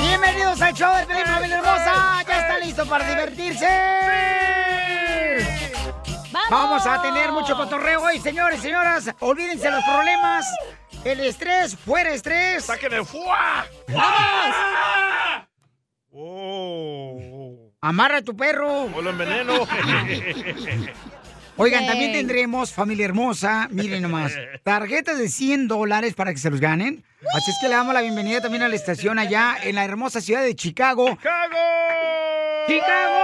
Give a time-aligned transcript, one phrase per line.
[0.00, 2.24] Bienvenidos al show de Pelín Familia Hermosa.
[2.26, 3.68] Ya está listo para divertirse.
[6.50, 9.14] Vamos a tener mucho cotorreo hoy, señores y señoras.
[9.20, 10.46] Olvídense los problemas.
[11.04, 12.64] El estrés, fuera estrés.
[12.64, 13.66] ¡Saquen el fuá!
[13.88, 14.56] ¡Vamos!
[16.10, 17.70] ¡Oh!
[17.82, 18.84] Amarra a tu perro.
[18.84, 19.52] ¡O lo enveneno!
[21.56, 24.32] Oigan, también tendremos, familia hermosa, miren nomás,
[24.64, 27.04] tarjetas de 100 dólares para que se los ganen.
[27.36, 30.20] Así es que le damos la bienvenida también a la estación allá en la hermosa
[30.20, 31.08] ciudad de Chicago.
[31.10, 31.56] ¡Chicago!
[32.66, 33.14] ¡Chicago!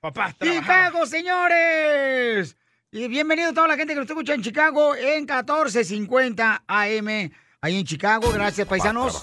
[0.00, 2.56] Papá, ¡Chicago, señores!
[2.90, 7.30] Y bienvenido a toda la gente que nos escucha en Chicago en 1450 AM,
[7.60, 8.30] ahí en Chicago.
[8.32, 9.22] Gracias, paisanos.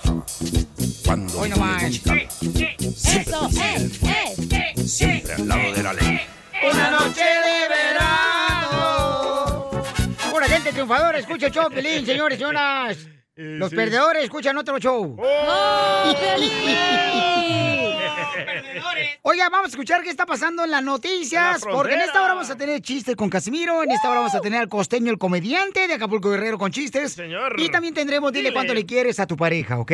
[1.37, 1.83] Hoy nomás.
[1.83, 4.35] Eso, eh,
[4.89, 6.19] Siempre al lado de la ley.
[6.71, 9.69] Una noche de verano.
[10.31, 12.97] Pura gente triunfadora, escucha el show, Pelín, señores señoras.
[13.35, 13.75] Los sí.
[13.75, 15.15] perdedores escuchan otro show.
[15.17, 16.13] ¡Oh,
[19.21, 22.33] Oiga, vamos a escuchar qué está pasando en las noticias, la porque en esta hora
[22.33, 25.19] vamos a tener chistes con Casimiro, en esta hora vamos a tener al costeño, el
[25.19, 27.13] comediante de Acapulco Guerrero con chistes.
[27.13, 27.59] Señor.
[27.59, 28.53] Y también tendremos, dile Dile.
[28.53, 29.91] cuánto le quieres a tu pareja, ¿ok?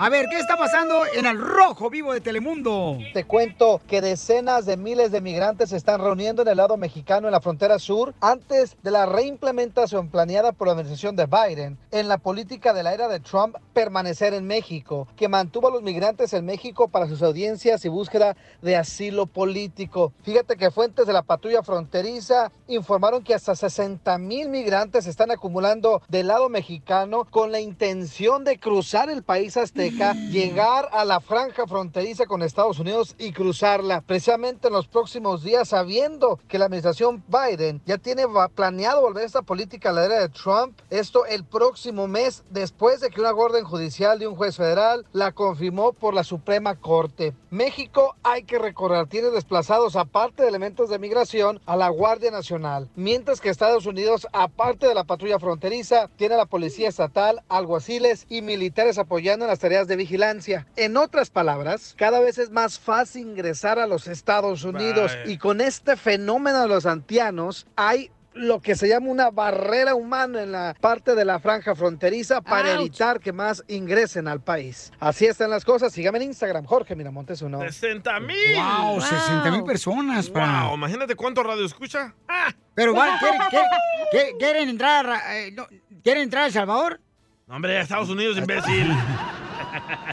[0.00, 2.98] A ver, ¿qué está pasando en el rojo vivo de Telemundo?
[3.14, 7.26] Te cuento que decenas de miles de migrantes se están reuniendo en el lado mexicano
[7.26, 12.06] en la frontera sur antes de la reimplementación planeada por la administración de Biden en
[12.06, 16.32] la política de la era de Trump permanecer en México, que mantuvo a los migrantes
[16.32, 20.12] en México para sus audiencias y búsqueda de asilo político.
[20.22, 25.32] Fíjate que fuentes de la patrulla fronteriza informaron que hasta 60 mil migrantes se están
[25.32, 29.56] acumulando del lado mexicano con la intención de cruzar el país
[29.88, 35.42] azteca, llegar a la franja fronteriza con Estados Unidos y cruzarla precisamente en los próximos
[35.42, 40.20] días, sabiendo que la administración Biden ya tiene planeado volver esta política a la era
[40.20, 40.78] de Trump.
[40.90, 45.32] Esto el próximo mes, después de que una orden judicial de un juez federal la
[45.32, 47.34] confirmó por la Suprema Corte.
[47.50, 52.88] México hay que recorrer, tiene desplazados aparte de elementos de migración a la Guardia Nacional,
[52.96, 58.26] mientras que Estados Unidos, aparte de la patrulla fronteriza, tiene a la Policía Estatal, alguaciles
[58.28, 60.66] y militares apoyando en las tareas de vigilancia.
[60.76, 65.30] En otras palabras, cada vez es más fácil ingresar a los Estados Unidos Vaya.
[65.30, 70.42] y con este fenómeno de los antianos hay lo que se llama una barrera humana
[70.44, 72.80] en la parte de la franja fronteriza para Ouch.
[72.80, 74.92] evitar que más ingresen al país.
[75.00, 75.92] Así están las cosas.
[75.92, 77.60] Sígame en Instagram, Jorge Miramontes uno.
[77.60, 78.36] 60 mil.
[78.54, 80.30] Wow, 60 mil personas.
[80.30, 82.14] para- Wow, imagínate cuánto radio escucha.
[82.28, 83.68] Ah, Pero, va, ¿quieren, quieren-
[84.12, 85.66] quieren- quieren entrar, a- eh, no,
[86.04, 87.00] ¿quieren entrar a El Salvador?
[87.48, 88.86] no, hombre, a Estados Unidos, imbécil.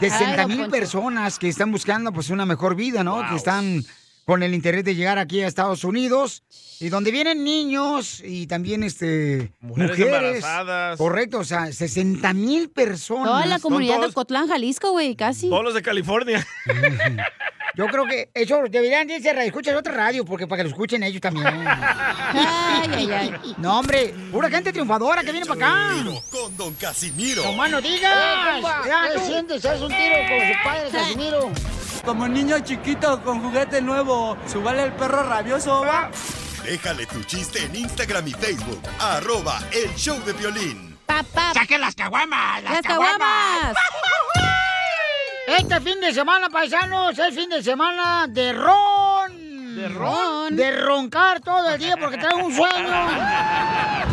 [0.00, 3.16] 60 mil personas que están buscando pues una mejor vida, ¿no?
[3.16, 3.28] Wow.
[3.30, 3.84] Que están
[4.24, 6.42] con el interés de llegar aquí a Estados Unidos
[6.80, 10.98] y donde vienen niños y también este Mujeres embarazadas.
[10.98, 13.26] Correcto, o sea, 60 mil personas.
[13.26, 15.48] Toda la comunidad de todos- Ocotlán, Jalisco, güey, casi.
[15.48, 16.44] Todos los de California.
[17.74, 21.02] Yo creo que eso deberían irse a escuchar otra radio porque para que lo escuchen
[21.02, 21.46] ellos también.
[21.46, 23.54] Ay, ay, ay.
[23.58, 26.04] No, hombre, pura gente triunfadora que viene para acá.
[26.30, 27.42] Con Don Casimiro.
[27.44, 28.62] No más no digas.
[28.86, 29.64] Ya, ¿Qué sientes?
[29.64, 31.50] ¿Haz un tiro con su padre, Casimiro?
[32.04, 36.10] Como niño chiquito con juguete nuevo, subale el perro rabioso, va.
[36.64, 38.80] Déjale tu chiste en Instagram y Facebook.
[38.98, 40.96] Arroba el show de violín.
[41.06, 41.52] Papá.
[41.54, 42.62] ¡Saquen las caguamas!
[42.62, 43.76] ¡Las caguamas!
[45.46, 49.76] Este fin de semana, paisanos, es fin de semana de ron.
[49.76, 50.54] ¿De ron?
[50.56, 52.88] De roncar todo el día porque traigo un sueño.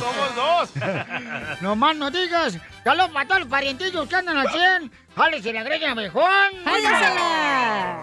[0.00, 0.70] Somos dos.
[1.60, 2.56] no más no digas.
[2.82, 4.90] Saludos para todos los parientillos que andan al 100.
[5.16, 6.24] Jálese la greña viejón.
[6.64, 8.02] ¡Jálesela!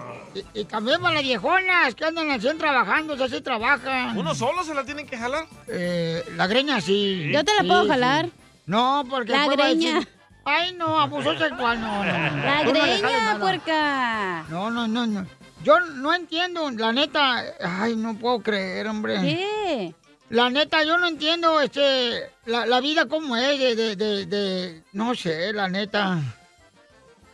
[0.53, 4.15] Y, y también para las viejonas que andan al 100 trabajando, o sea, sí trabajan.
[4.17, 5.45] ¿Uno solo se la tienen que jalar?
[5.67, 7.29] Eh, la greña sí.
[7.33, 7.89] ¿Yo te la Sí, puedo sí.
[7.89, 8.27] jalar?
[8.65, 9.93] No, porque La va a greña.
[9.95, 10.07] decir,
[10.49, 12.11] Ay, no, abuso sexual, no, no.
[12.43, 14.45] La no greña, puerca.
[14.49, 15.25] No, no, no, no.
[15.63, 17.43] Yo no entiendo, la neta.
[17.61, 19.19] Ay, no puedo creer, hombre.
[19.21, 19.93] ¿Qué?
[20.29, 24.83] La neta, yo no entiendo, este, la, la vida como es, de, de, de, de-
[24.93, 26.19] no sé, la neta.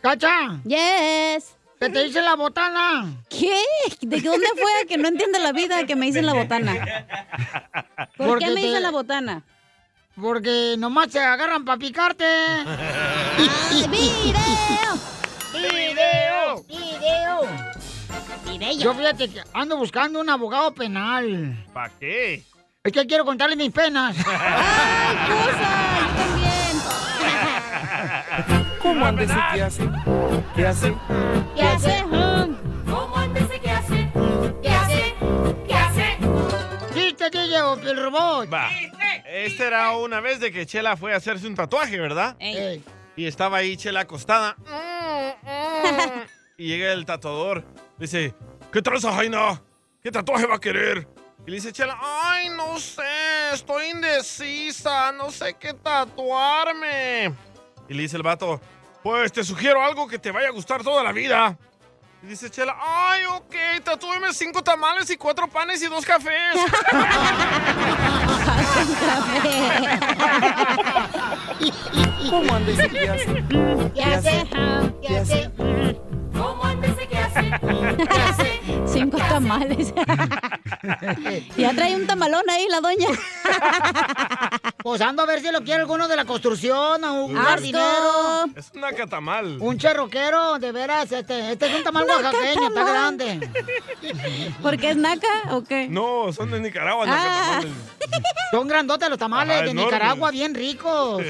[0.00, 0.60] ¡Cacha!
[0.64, 1.56] Yes.
[1.80, 3.04] ¿Qué te dice la botana?
[3.28, 3.60] ¿Qué?
[4.00, 6.72] ¿De dónde fue que no entiende la vida que me dicen la botana?
[8.16, 9.42] ¿Por Porque qué me te- dicen la botana?
[10.20, 12.24] Porque nomás se agarran para picarte.
[12.24, 14.98] ¡Ay, video!
[15.52, 16.64] ¡Video!
[16.68, 17.40] ¡Video!
[18.46, 18.78] Video.
[18.78, 21.66] Yo fíjate que ando buscando un abogado penal.
[21.72, 22.44] ¿Para qué?
[22.84, 24.16] Es que quiero contarle mis penas.
[24.26, 25.70] ¡Ay, cosa!
[25.98, 26.54] Yo también.
[28.82, 29.90] ¿Cómo andes y qué hace?
[30.54, 30.94] ¿Qué hace?
[31.56, 32.04] ¿Qué hace?
[32.84, 34.12] ¿Cómo antes de qué hace?
[34.62, 35.14] ¿Qué hace?
[35.66, 36.18] ¿Qué hace?
[36.94, 38.52] ¡Chiste, DJ, o el robot?
[38.52, 38.68] Va.
[39.34, 42.36] Esta era una vez de que Chela fue a hacerse un tatuaje, ¿verdad?
[42.38, 42.84] Ey.
[43.16, 44.56] Y estaba ahí Chela acostada.
[46.56, 47.64] Y llega el tatuador.
[47.98, 48.32] Dice,
[48.72, 49.60] ¿qué traza, Jaina?
[50.00, 51.08] ¿Qué tatuaje va a querer?
[51.44, 53.02] Y le dice Chela, ay, no sé,
[53.52, 57.34] estoy indecisa, no sé qué tatuarme.
[57.88, 58.60] Y le dice el vato,
[59.02, 61.58] pues te sugiero algo que te vaya a gustar toda la vida.
[62.22, 66.54] Y dice Chela, ay, ok, tatúeme cinco tamales y cuatro panes y dos cafés.
[72.30, 73.44] ¿Cómo anda ese que hace?
[73.94, 74.46] ¿Qué hace?
[75.00, 75.50] ¿Qué hace?
[77.08, 78.53] ¿Qué hace?
[78.94, 79.92] Cinco tamales.
[81.56, 83.08] ya trae un tamalón ahí la doña.
[84.84, 88.44] Pues ando a ver si lo quiere alguno de la construcción o un jardinero.
[88.54, 89.56] es una catamal.
[89.58, 93.50] Un cherroquero, de veras, este, este es un tamal oaxaqueño, está grande.
[94.62, 95.88] ¿Porque es naca o qué?
[95.88, 97.16] No, son de Nicaragua, no Ah.
[97.62, 97.72] catamales.
[98.50, 99.92] Son grandotes los tamales Ajá, de enormes.
[99.94, 101.22] Nicaragua, bien ricos.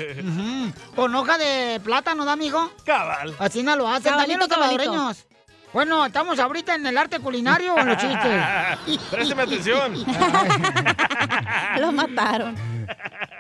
[0.97, 2.73] Con hoja de plátano, ¿da, amigo?
[2.85, 3.37] Cabal.
[3.39, 4.13] Así no lo hacen.
[4.17, 4.93] También los Cabalito, cabalito.
[4.93, 5.27] salvadoreños.
[5.75, 9.01] Bueno, ¿estamos ahorita en el arte culinario o en los chistes?
[9.11, 9.93] Présteme atención.
[11.81, 12.55] Lo mataron.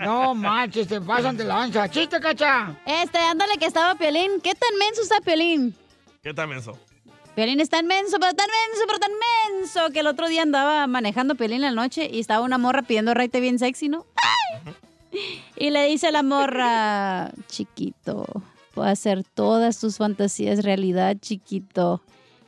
[0.00, 1.88] No manches, se pasan de lanza.
[1.88, 2.74] ¡Chiste, cacha!
[2.84, 4.40] Este, ándale que estaba Piolín.
[4.42, 5.76] ¿Qué tan menso está Piolín?
[6.24, 6.76] ¿Qué tan menso?
[7.36, 9.12] Piolín es tan menso, pero tan menso, pero tan
[9.52, 12.82] menso que el otro día andaba manejando Piolín en la noche y estaba una morra
[12.82, 14.06] pidiendo raite bien sexy, ¿no?
[14.16, 14.74] ¡Ay!
[15.54, 18.26] Y le dice la morra, chiquito,
[18.74, 22.02] puedo hacer todas tus fantasías realidad, chiquito.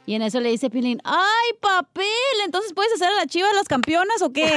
[0.06, 2.06] Y en eso le dice Piolín, ¡ay, papel!
[2.44, 4.56] ¿Entonces puedes hacer a la chiva las campeonas o qué?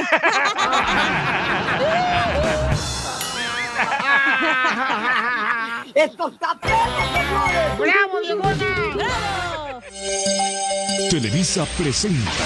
[7.78, 8.54] ¡Bravo, viejona!
[8.94, 9.80] ¡Bravo!
[11.10, 12.44] Televisa presenta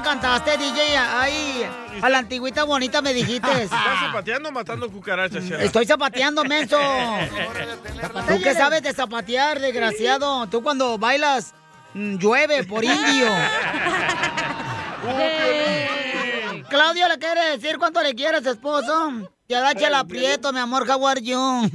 [0.00, 0.96] me cantaste, DJ.
[0.96, 1.68] Ay,
[2.00, 3.50] a la antigüita bonita me dijiste.
[3.62, 5.62] ¿Estás zapateando o matando cucarachas, Chela?
[5.62, 6.78] Estoy zapateando, menso.
[8.28, 10.46] ¿Tú qué sabes de zapatear, desgraciado?
[10.48, 11.54] Tú cuando bailas,
[11.94, 13.28] mm, llueve por indio.
[16.68, 19.30] Claudio le quiere decir cuánto le quiere a su esposo.
[19.46, 21.36] Te agacha el aprieto, mi amor, how are you?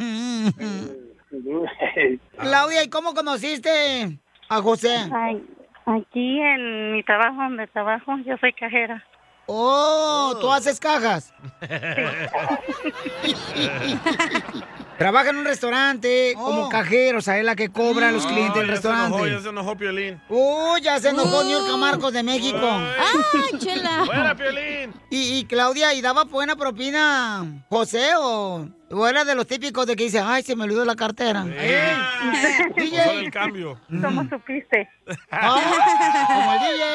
[2.40, 5.10] Claudia, ¿y cómo conociste a José?
[5.14, 5.44] Ay,
[5.86, 9.04] aquí en mi trabajo, donde trabajo, yo soy cajera.
[9.48, 11.32] Oh, ¿tú haces cajas?
[14.98, 18.56] Trabaja en un restaurante como cajero, o sea, es la que cobra a los clientes
[18.62, 19.32] del ya se enojó, restaurante.
[19.32, 20.22] ya se enojó Piolín.
[20.30, 22.60] Uy, ya se enojó Niurka Marcos de México.
[22.62, 24.04] ¡Ay, chela!
[24.06, 24.94] ¡Fuera, Piolín!
[25.10, 29.96] Y, y Claudia, ¿y daba buena propina José o, o era de los típicos de
[29.98, 31.46] que dice, ay, se me olvidó la cartera?
[31.50, 31.98] Eh,
[32.78, 33.20] DJ.
[33.20, 33.80] El cambio.
[34.02, 34.90] ¿Cómo supiste?
[35.30, 36.86] Ah, como el DJ.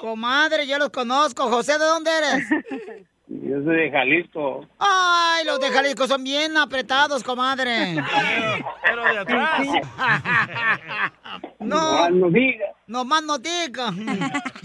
[0.00, 1.48] Comadre, yo los conozco.
[1.50, 2.44] José, ¿de dónde eres?
[3.32, 4.66] Yo soy de Jalisco.
[4.78, 7.96] Ay, los de Jalisco son bien apretados, comadre.
[8.84, 9.60] Pero de atrás.
[11.60, 12.64] No, No diga.
[12.88, 13.92] no más notica.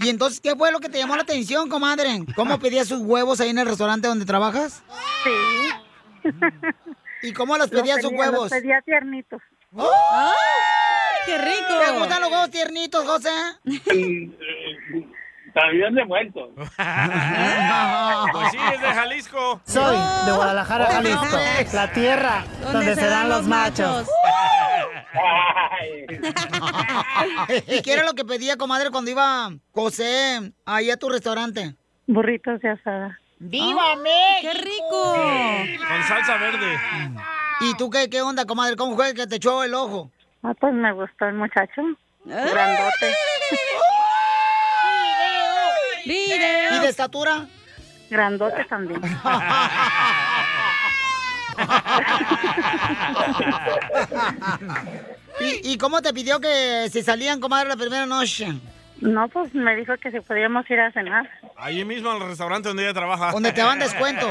[0.00, 2.24] ¿Y entonces qué fue lo que te llamó la atención, comadre?
[2.34, 4.82] ¿Cómo pedías sus huevos ahí en el restaurante donde trabajas?
[5.22, 6.30] Sí.
[7.22, 8.50] ¿Y cómo los Los pedías sus pedía- los huevos?
[8.50, 9.40] pedía tiernitos.
[9.78, 9.86] ¡Ay,
[11.26, 11.98] qué ¿Te rico!
[11.98, 13.30] gustan los huevos tiernitos, José?
[15.56, 16.50] También de muerto.
[18.32, 19.60] Pues sí, es de Jalisco.
[19.64, 19.96] Soy
[20.26, 21.38] de Guadalajara, Jalisco,
[21.72, 24.08] la tierra donde, se dan los machos.
[27.68, 31.74] ¿Y qué era lo que pedía, comadre, cuando iba José ahí a tu restaurante?
[32.06, 33.18] Burritos de asada.
[33.38, 34.42] ¡Viva México!
[34.42, 35.14] ¡Qué rico!
[35.88, 36.78] Con salsa verde.
[37.60, 38.76] ¿Y tú qué, qué onda, comadre?
[38.76, 40.10] ¿Cómo fue que te echó el ojo?
[40.42, 41.82] Ah, pues me gustó el muchacho.
[42.24, 43.14] Grandote.
[46.06, 46.76] ¡Video!
[46.76, 47.46] ¿Y de estatura?
[48.10, 49.00] Grandote también.
[55.40, 58.52] ¿Y, y cómo te pidió que si salían, comadre, la primera noche?
[59.00, 61.28] No, pues me dijo que si podíamos ir a cenar.
[61.58, 63.32] Ahí mismo en el restaurante donde ella trabaja.
[63.32, 64.26] Donde te van descuento.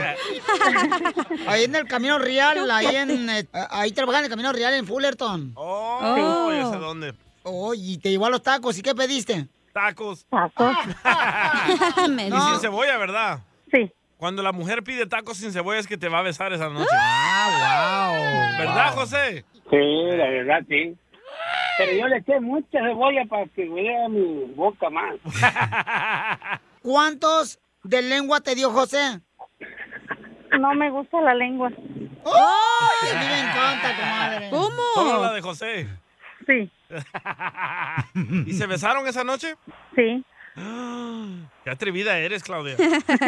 [1.48, 3.30] Ahí en el Camino Real, ahí en...
[3.30, 5.52] eh, ahí trabajan en el Camino Real en Fullerton.
[5.56, 6.52] Oh, Oh.
[6.52, 7.14] ya sé dónde.
[7.44, 8.76] Oh, y te llevó a los tacos.
[8.78, 9.48] ¿Y qué pediste?
[9.86, 10.26] Tacos.
[10.30, 10.78] Tacos.
[12.10, 13.40] Me Y dice- sin cebolla, ¿verdad?
[13.74, 13.92] Sí.
[14.16, 16.88] Cuando la mujer pide tacos sin cebolla es que te va a besar esa noche.
[16.98, 18.58] Ah, wow.
[18.58, 19.44] ¿Verdad, José?
[19.70, 19.78] Sí,
[20.16, 20.96] la verdad, sí.
[21.78, 25.16] Pero yo le eché mucha cebolla para que vea mi boca más.
[26.82, 29.20] ¿cuántos de lengua te dio José?
[30.58, 31.70] No me gusta la lengua.
[31.70, 33.10] ¡Ay!
[33.14, 34.50] A mí me encanta, comadre.
[34.94, 35.88] Solo la de José.
[36.46, 36.72] Sí.
[38.46, 39.56] ¿Y se besaron esa noche?
[39.96, 40.24] Sí.
[41.64, 42.76] Qué atrevida eres, Claudia.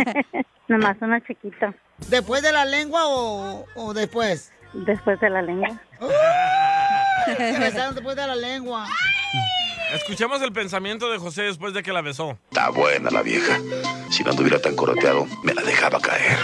[0.68, 1.74] Nomás una chiquita.
[2.10, 4.54] ¿Después de la lengua o, o después?
[4.74, 5.70] Después de la lengua.
[7.26, 8.86] Se besaron después de la lengua.
[9.94, 12.38] Escuchemos el pensamiento de José después de que la besó.
[12.50, 13.58] Está buena la vieja.
[14.10, 16.38] Si no anduviera tan coroteado, me la dejaba caer.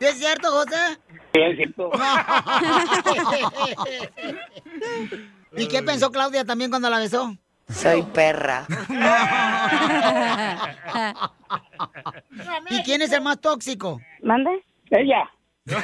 [0.06, 0.98] ¿Es cierto, José?
[1.34, 1.90] Sí, es cierto.
[5.56, 7.34] ¿Y qué pensó Claudia también cuando la besó?
[7.68, 8.66] Soy perra.
[12.70, 14.00] ¿Y quién es el más tóxico?
[14.22, 14.64] ¿Mande?
[14.90, 15.30] Ella.
[15.66, 15.74] ¡De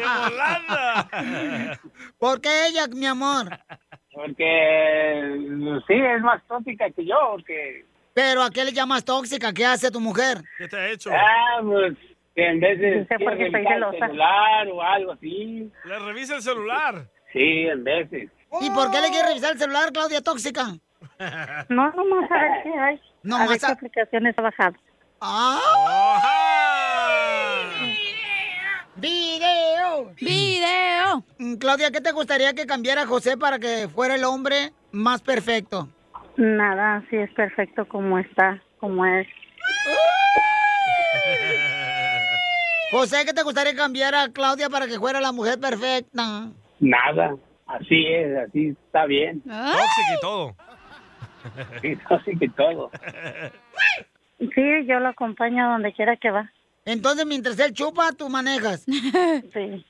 [0.00, 1.08] volada!
[2.18, 3.48] ¿Por qué ella, mi amor?
[4.12, 7.84] Porque sí, es más tóxica que yo, porque...
[8.14, 9.52] ¿Pero a qué le llamas tóxica?
[9.52, 10.38] ¿Qué hace tu mujer?
[10.58, 11.10] ¿Qué te ha hecho?
[11.12, 11.94] Ah, pues,
[12.34, 14.06] que en vez de Sí, porque quiere soy revisar el celosa.
[14.06, 15.70] celular o algo así.
[15.84, 17.06] Le revisa el celular.
[17.32, 18.28] Sí, en veces.
[18.60, 20.64] ¿Y por qué le quiere revisar el celular, Claudia, tóxica?
[21.68, 23.00] No, nomás a ver qué hay.
[23.22, 24.74] No a ver más qué aplicaciones ha bajado.
[25.20, 25.60] ¡Ah!
[29.00, 30.12] ¡Video!
[30.20, 31.24] ¡Video!
[31.38, 35.88] Mm, Claudia, ¿qué te gustaría que cambiara José para que fuera el hombre más perfecto?
[36.36, 39.26] Nada, sí es perfecto como está, como es.
[42.90, 46.48] José, ¿qué te gustaría cambiar a Claudia para que fuera la mujer perfecta?
[46.80, 47.36] Nada.
[47.66, 49.42] Así es, así está bien.
[49.42, 50.56] Tóxico y todo.
[51.82, 52.90] Sí, así que todo.
[54.38, 56.52] Sí, yo lo acompaño a donde quiera que va.
[56.88, 58.86] Entonces, mientras él chupa, tú manejas.
[59.52, 59.86] Sí.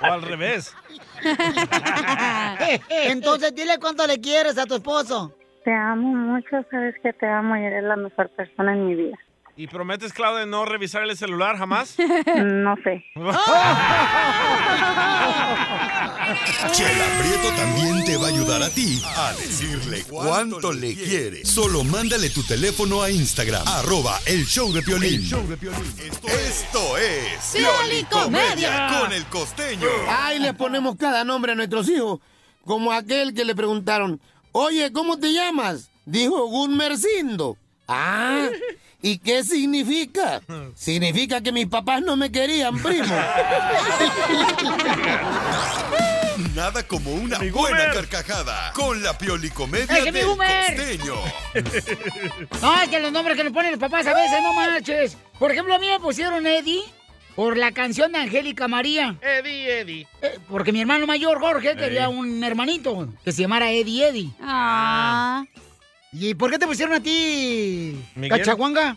[0.00, 0.74] O al revés.
[2.88, 5.34] Entonces, dile cuánto le quieres a tu esposo.
[5.64, 9.16] Te amo mucho, sabes que te amo y eres la mejor persona en mi vida.
[9.54, 11.96] ¿Y prometes, Claudia, no revisar el celular jamás?
[12.36, 13.04] No sé.
[16.72, 21.44] Chela Prieto también te va a ayudar a ti a decirle cuánto le quiere.
[21.44, 25.20] Solo mándale tu teléfono a Instagram, arroba el show de Piolín.
[25.22, 28.98] Esto es ¡Piolicomedia!
[29.00, 29.86] con el costeño.
[30.08, 32.20] Ay, le ponemos cada nombre a nuestros hijos.
[32.64, 34.20] Como aquel que le preguntaron,
[34.52, 35.90] oye, ¿cómo te llamas?
[36.06, 37.56] Dijo Gunmercindo.
[37.88, 38.48] Ah,
[39.02, 40.40] ¿y qué significa?
[40.76, 43.04] Significa que mis papás no me querían, primo.
[46.54, 51.14] Nada como una Mi buena carcajada con la Piolicomedia ¡Ese es mi del costeño.
[52.62, 55.16] No, es que los nombres que le ponen los papás a veces, no marches.
[55.38, 56.82] Por ejemplo, a mí me pusieron Eddie
[57.34, 59.16] por la canción de Angélica María.
[59.22, 60.06] Eddie, Eddie.
[60.20, 64.30] Eh, porque mi hermano mayor, Jorge, quería un hermanito que se llamara Eddie Eddie.
[64.40, 65.44] Ah,
[66.12, 68.38] ¿Y por qué te pusieron a ti, Miguel.
[68.38, 68.96] Cachaguanga?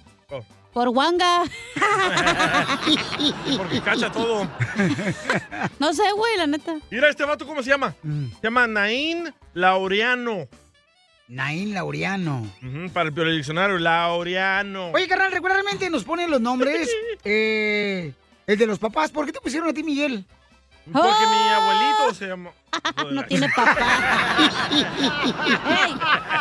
[0.76, 1.44] por Wanga.
[3.58, 4.46] Porque cacha todo.
[5.80, 6.76] No sé, güey, la neta.
[6.92, 7.96] Mira, este vato, ¿cómo se llama?
[8.04, 8.26] Mm.
[8.28, 10.50] Se llama Naín Laureano.
[11.30, 12.46] Naín Laureano.
[12.94, 14.92] Para el diccionario, Laureano.
[14.92, 16.90] Oye, carnal, regularmente nos ponen los nombres,
[17.24, 18.12] eh,
[18.46, 19.12] el de los papás.
[19.12, 20.26] ¿Por qué te pusieron a ti, Miguel?
[20.92, 21.56] Porque mi ¡Oh!
[21.56, 22.52] abuelito se llama...
[23.12, 23.76] No tiene papá.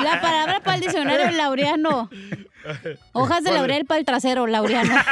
[0.02, 2.10] La palabra para el diccionario es laureano.
[3.12, 4.94] Hojas de laurel para el trasero, laureano.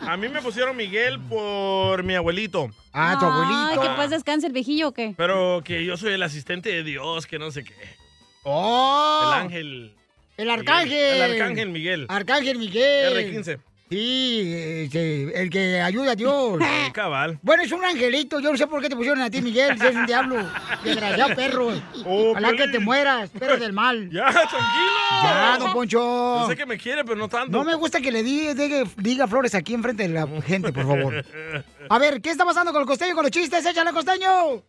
[0.00, 2.70] A mí me pusieron Miguel por mi abuelito.
[2.92, 3.82] Ah, tu Ay, abuelito.
[3.82, 5.14] que pues descanse el viejillo o qué.
[5.16, 7.74] Pero que yo soy el asistente de Dios, que no sé qué.
[8.42, 9.22] ¡Oh!
[9.26, 9.94] El ángel.
[10.36, 10.92] El arcángel.
[10.92, 12.06] El arcángel Miguel.
[12.08, 13.16] Arcángel Miguel.
[13.16, 13.58] R15.
[13.88, 16.58] Sí, este, el que ayuda a Dios.
[16.66, 17.38] Eh, Cabal.
[17.42, 18.40] Bueno, es un angelito.
[18.40, 19.78] Yo no sé por qué te pusieron a ti, Miguel.
[19.78, 20.36] Si es un diablo.
[20.84, 21.68] Desgraciado perro.
[22.04, 24.08] Oh, Ojalá que te mueras, pero del mal.
[24.12, 24.60] Ya, tranquilo.
[25.22, 26.40] Ya, don Poncho.
[26.40, 27.50] Yo sé que me quiere, pero no tanto.
[27.56, 30.86] No me gusta que le diga, diga, diga flores aquí enfrente de la gente, por
[30.86, 31.24] favor.
[31.88, 33.64] A ver, ¿qué está pasando con el costeño, con los chistes?
[33.64, 34.62] ¡Échale, costeño!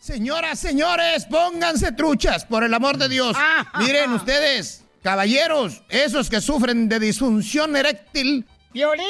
[0.00, 3.36] Señoras, señores, pónganse truchas, por el amor de Dios.
[3.38, 3.64] Ah.
[3.78, 9.04] Miren ustedes, caballeros, esos que sufren de disfunción eréctil, ¡Violín!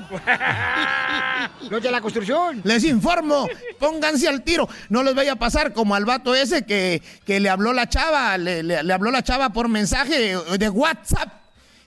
[1.70, 2.60] Los de la construcción.
[2.64, 4.68] Les informo, pónganse al tiro.
[4.90, 8.36] No les vaya a pasar como al vato ese que, que le habló la chava,
[8.38, 11.28] le, le- le habló la chava por mensaje de WhatsApp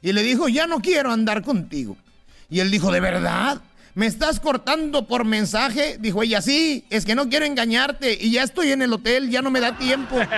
[0.02, 1.96] y le dijo, ya no quiero andar contigo.
[2.50, 3.62] Y él dijo, ¿de verdad?
[3.96, 5.98] ¿Me estás cortando por mensaje?
[6.00, 9.42] Dijo ella, sí, es que no quiero engañarte y ya estoy en el hotel, ya
[9.42, 10.18] no me da tiempo.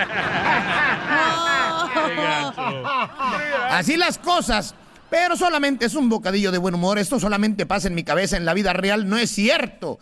[3.70, 4.74] Así las cosas.
[5.12, 6.98] Pero solamente es un bocadillo de buen humor.
[6.98, 8.38] Esto solamente pasa en mi cabeza.
[8.38, 9.98] En la vida real no es cierto.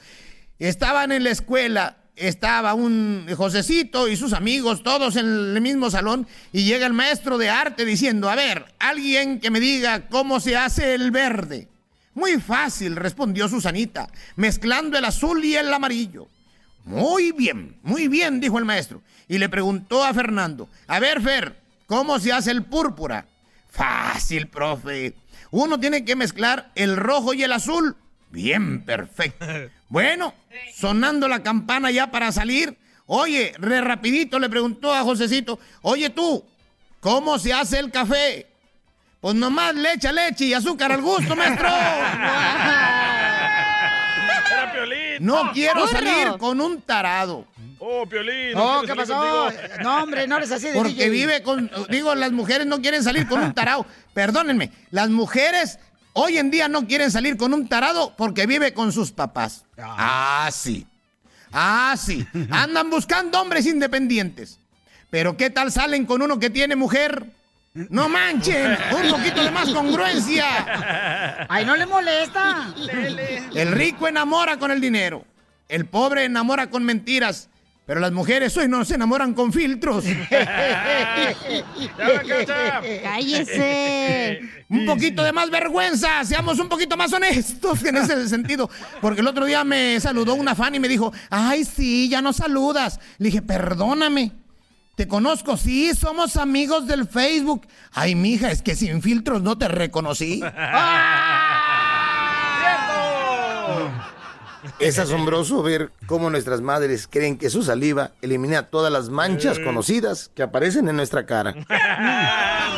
[0.60, 6.28] Estaban en la escuela estaba un Josecito y sus amigos, todos en el mismo salón,
[6.52, 10.56] y llega el maestro de arte diciendo, a ver, alguien que me diga cómo se
[10.56, 11.66] hace el verde.
[12.14, 16.28] Muy fácil, respondió Susanita, mezclando el azul y el amarillo.
[16.84, 19.02] Muy bien, muy bien, dijo el maestro.
[19.26, 23.26] Y le preguntó a Fernando, a ver, Fer, ¿cómo se hace el púrpura?
[23.70, 25.14] Fácil, profe.
[25.50, 27.96] Uno tiene que mezclar el rojo y el azul.
[28.30, 29.46] Bien, perfecto.
[29.90, 30.34] Bueno,
[30.72, 36.44] sonando la campana ya para salir, oye, re rapidito le preguntó a Josecito, oye tú,
[37.00, 38.46] ¿cómo se hace el café?
[39.20, 41.68] Pues nomás leche, leche y azúcar al gusto, maestro.
[45.20, 47.46] No quiero salir con un tarado.
[47.82, 48.52] Oh, Piolín.
[48.52, 49.14] No, ¿qué pasó?
[49.14, 49.62] contigo.
[49.82, 51.08] No, hombre, no eres así de Porque DJ.
[51.10, 53.86] vive con, digo, las mujeres no quieren salir con un tarado.
[54.12, 55.78] Perdónenme, las mujeres
[56.12, 59.64] hoy en día no quieren salir con un tarado porque vive con sus papás.
[59.78, 60.86] Ah, sí.
[61.52, 62.26] Ah, sí.
[62.50, 64.58] Andan buscando hombres independientes.
[65.08, 67.26] Pero ¿qué tal salen con uno que tiene mujer?
[67.72, 71.46] No manchen, un poquito de más congruencia.
[71.48, 72.74] Ay, no le molesta.
[73.54, 75.24] El rico enamora con el dinero.
[75.68, 77.48] El pobre enamora con mentiras.
[77.90, 80.04] Pero las mujeres hoy no se enamoran con filtros.
[83.02, 84.40] Cállese.
[84.68, 88.70] Un poquito de más vergüenza, seamos un poquito más honestos en ese sentido.
[89.00, 92.32] Porque el otro día me saludó una fan y me dijo, ay, sí, ya no
[92.32, 93.00] saludas.
[93.18, 94.34] Le dije, perdóname.
[94.94, 97.66] Te conozco, sí, somos amigos del Facebook.
[97.90, 100.40] Ay, mija, es que sin filtros no te reconocí.
[104.78, 110.30] Es asombroso ver cómo nuestras madres creen que su saliva elimina todas las manchas conocidas
[110.34, 111.54] que aparecen en nuestra cara.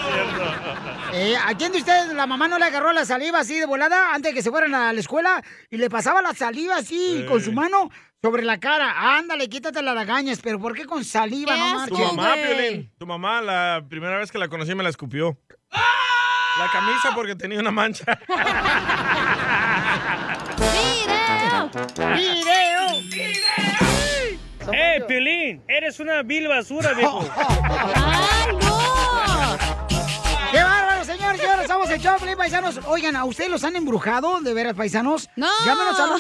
[1.15, 4.15] Eh, ¿A quién de ustedes la mamá no le agarró la saliva así de volada
[4.15, 7.39] antes de que se fueran a la escuela y le pasaba la saliva así con
[7.43, 7.91] su mano
[8.23, 9.19] sobre la cara?
[9.19, 11.55] Ándale, quítate las lagañas, pero ¿por qué con saliva?
[11.55, 12.91] No Tu mamá, Piolín.
[12.97, 15.39] Tu mamá, la primera vez que la conocí, me la escupió.
[16.59, 18.05] La camisa porque tenía una mancha.
[21.73, 23.01] ¡Video!
[24.73, 25.63] ¡Eh, Piolín!
[25.67, 27.27] Eres una vil basura, viejo.
[27.35, 29.57] ¡Ay, no!
[30.51, 31.39] ¡Qué bárbaro, señor!
[31.39, 32.79] Señores, somos el Choplin, paisanos.
[32.87, 35.31] Oigan, ¿a ustedes los han embrujado, de veras, paisanos?
[35.35, 35.49] ¡No!
[35.65, 36.11] Llámenos al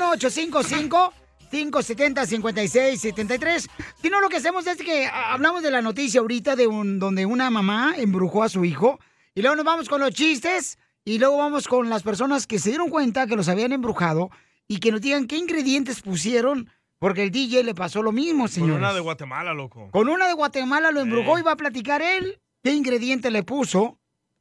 [1.50, 3.68] 1-855-570-5673.
[4.00, 7.26] Si no, lo que hacemos es que hablamos de la noticia ahorita de un, donde
[7.26, 8.98] una mamá embrujó a su hijo.
[9.34, 10.78] Y luego nos vamos con los chistes.
[11.04, 14.30] Y luego vamos con las personas que se dieron cuenta que los habían embrujado.
[14.72, 16.70] Y que nos digan qué ingredientes pusieron.
[16.98, 18.76] Porque el DJ le pasó lo mismo, Con señores.
[18.76, 19.90] una de Guatemala, loco.
[19.90, 23.98] Con una de Guatemala lo embrujó y va a platicar él qué ingrediente le puso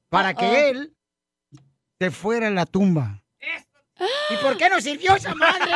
[0.07, 0.93] para que él
[1.99, 3.23] se fuera a la tumba.
[4.29, 5.69] ¿Y por qué no sirvió esa madre?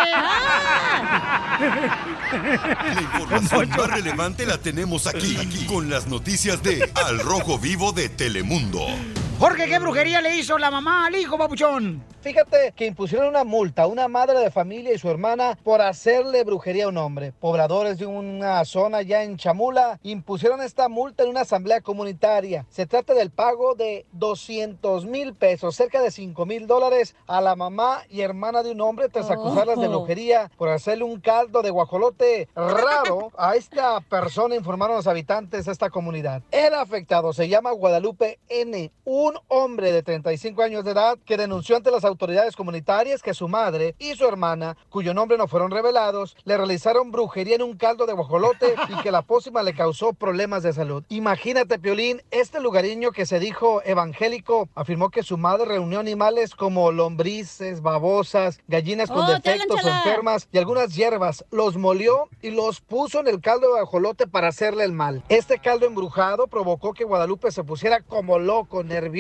[2.96, 7.91] La información más relevante la tenemos aquí, aquí, con las noticias de Al Rojo Vivo
[7.91, 8.86] de Telemundo.
[9.38, 12.02] Jorge, ¿qué brujería le hizo la mamá al hijo, papuchón?
[12.21, 16.43] Fíjate que impusieron una multa a una madre de familia y su hermana por hacerle
[16.43, 17.34] brujería a un hombre.
[17.34, 22.65] Pobladores de una zona ya en Chamula impusieron esta multa en una asamblea comunitaria.
[22.69, 27.56] Se trata del pago de 200 mil pesos, cerca de 5 mil dólares a la
[27.56, 31.69] mamá y hermana de un hombre tras acusarlas de brujería por hacerle un caldo de
[31.69, 36.41] guajolote raro a esta persona, informaron los habitantes de esta comunidad.
[36.50, 38.91] El afectado se llama Guadalupe N.,
[39.26, 43.48] un hombre de 35 años de edad que denunció ante las autoridades comunitarias que su
[43.48, 48.06] madre y su hermana, cuyo nombre no fueron revelados, le realizaron brujería en un caldo
[48.06, 51.04] de guajolote y que la pócima le causó problemas de salud.
[51.10, 56.92] Imagínate, Piolín, este lugareño que se dijo evangélico afirmó que su madre reunió animales como
[56.92, 62.80] lombrices, babosas, gallinas con Oh, defectos o enfermas y algunas hierbas, los molió y los
[62.82, 65.24] puso en el caldo de guajolote para hacerle el mal.
[65.30, 69.14] Este caldo embrujado provocó que Guadalupe se pusiera como loco, nervioso.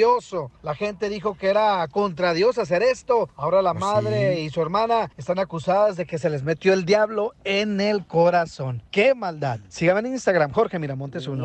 [0.63, 3.29] La gente dijo que era contra Dios hacer esto.
[3.35, 7.33] Ahora la madre y su hermana están acusadas de que se les metió el diablo
[7.43, 8.83] en el corazón.
[8.91, 9.59] ¡Qué maldad!
[9.69, 11.43] Síganme en Instagram, Jorge Miramontes uno.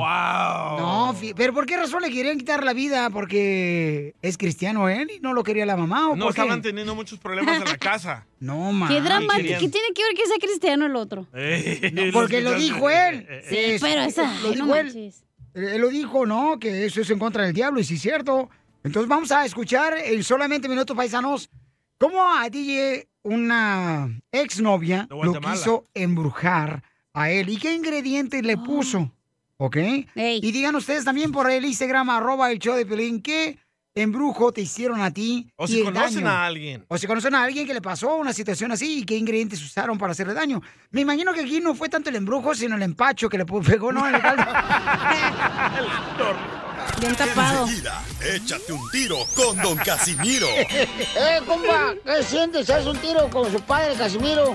[0.78, 3.08] No, fi- pero ¿por qué razón le querían quitar la vida?
[3.10, 6.10] ¿Porque es cristiano él y no lo quería la mamá?
[6.10, 6.40] ¿o No por qué?
[6.40, 8.26] estaban teniendo muchos problemas en la casa.
[8.40, 8.88] No, ma.
[8.88, 9.58] Qué dramático.
[9.60, 11.26] ¿Qué tiene que ver que sea cristiano el otro?
[11.92, 13.26] No, Porque lo dijo él.
[13.48, 15.12] Sí, pero esa- Lo dijo no él.
[15.54, 15.72] Manches.
[15.74, 16.58] Él lo dijo, ¿no?
[16.58, 18.50] Que eso es en contra del diablo, y sí es cierto.
[18.82, 21.50] Entonces vamos a escuchar en solamente minutos paisanos
[21.98, 26.82] cómo a DJ, una exnovia, lo quiso embrujar
[27.12, 27.50] a él.
[27.50, 29.12] ¿Y qué ingredientes le puso?
[29.58, 29.76] ¿Ok?
[30.14, 33.58] Y digan ustedes también por el Instagram, arroba el show de Pelín, ¿qué
[33.94, 35.50] embrujo te hicieron a ti.
[35.56, 36.28] O y si el conocen daño.
[36.28, 36.84] a alguien.
[36.88, 39.98] O si conocen a alguien que le pasó una situación así y qué ingredientes usaron
[39.98, 40.60] para hacerle daño.
[40.90, 43.92] Me imagino que aquí no fue tanto el embrujo, sino el empacho que le pegó,
[43.92, 44.06] ¿no?
[44.08, 44.44] En el caldo.
[47.00, 47.66] Bien tapado.
[47.66, 48.02] Enseguida,
[48.34, 50.46] échate un tiro con Don Casimiro.
[50.58, 51.94] ¡Eh, compa!
[52.04, 52.68] ¿Qué sientes?
[52.68, 54.54] ¿Haz un tiro con su padre, Casimiro?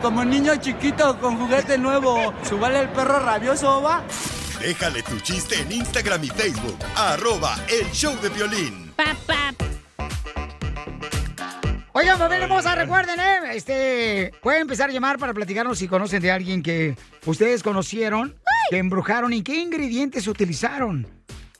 [0.00, 4.02] Como niño chiquito con juguete nuevo, ¿subale el perro rabioso, va?
[4.62, 6.76] Déjale tu chiste en Instagram y Facebook.
[6.94, 8.92] Arroba El Show de Violín.
[11.92, 13.56] Oigan, familia hermosa, recuerden, ¿eh?
[13.56, 16.94] Este, pueden empezar a llamar para platicarnos si conocen de alguien que
[17.26, 18.36] ustedes conocieron,
[18.70, 21.08] que embrujaron y qué ingredientes utilizaron.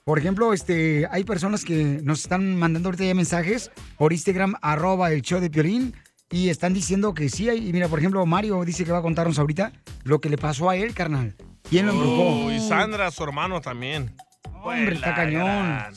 [0.05, 5.11] Por ejemplo, este, hay personas que nos están mandando ahorita ya mensajes por Instagram, arroba
[5.11, 5.93] el show de Piolín,
[6.31, 7.67] y están diciendo que sí hay.
[7.67, 10.69] Y mira, por ejemplo, Mario dice que va a contarnos ahorita lo que le pasó
[10.69, 11.35] a él, carnal.
[11.69, 12.45] ¿Quién lo embrujó?
[12.45, 14.15] Oh, y Sandra, su hermano también.
[14.61, 15.93] Hombre, está cañón.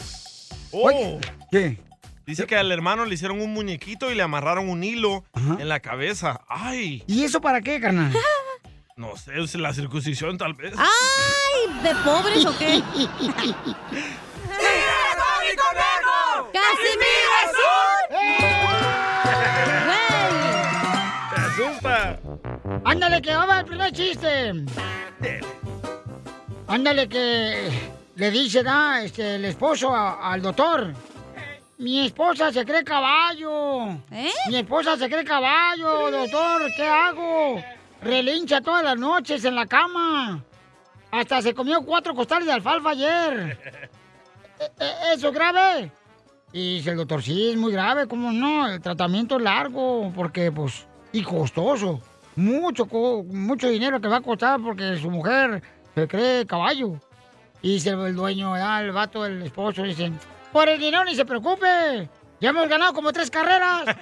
[0.73, 1.19] Oh.
[1.51, 1.79] ¿Qué?
[2.27, 5.81] Dice que al hermano le hicieron un muñequito y le amarraron un hilo en la
[5.81, 6.41] cabeza.
[6.49, 7.05] ¡Ay!
[7.07, 8.13] ¿Y eso para qué, carnal?
[8.97, 10.73] No sé, es la circuncisión tal vez.
[10.79, 11.83] ¡Ay!
[11.83, 12.83] ¿De pobres o qué?
[22.87, 24.53] Ándale, que va el primer chiste.
[26.69, 27.69] Ándale, que
[28.15, 30.93] le dice, da, este, el esposo a- al doctor.
[31.79, 33.89] Mi esposa se cree caballo.
[34.49, 36.63] Mi esposa se cree caballo, doctor.
[36.77, 37.61] ¿Qué hago?
[38.03, 40.43] Relincha todas las noches en la cama.
[41.11, 43.59] Hasta se comió cuatro costales de alfalfa ayer.
[44.61, 45.91] E- e- ¿Eso es grave?
[46.53, 48.69] Y dice el doctor, sí, es muy grave, ¿cómo no?
[48.69, 52.01] El tratamiento es largo, porque, pues, y costoso.
[52.37, 55.63] Mucho, mucho dinero que va a costar porque su mujer
[55.95, 57.01] se cree caballo.
[57.63, 60.13] Y dice el dueño, el vato, el esposo, dice,
[60.53, 62.09] por el dinero ni se preocupe.
[62.39, 63.85] Ya hemos ganado como tres carreras.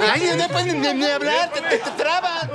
[0.00, 2.50] Ay, no pueden ni, ni hablar, te, te, te traban.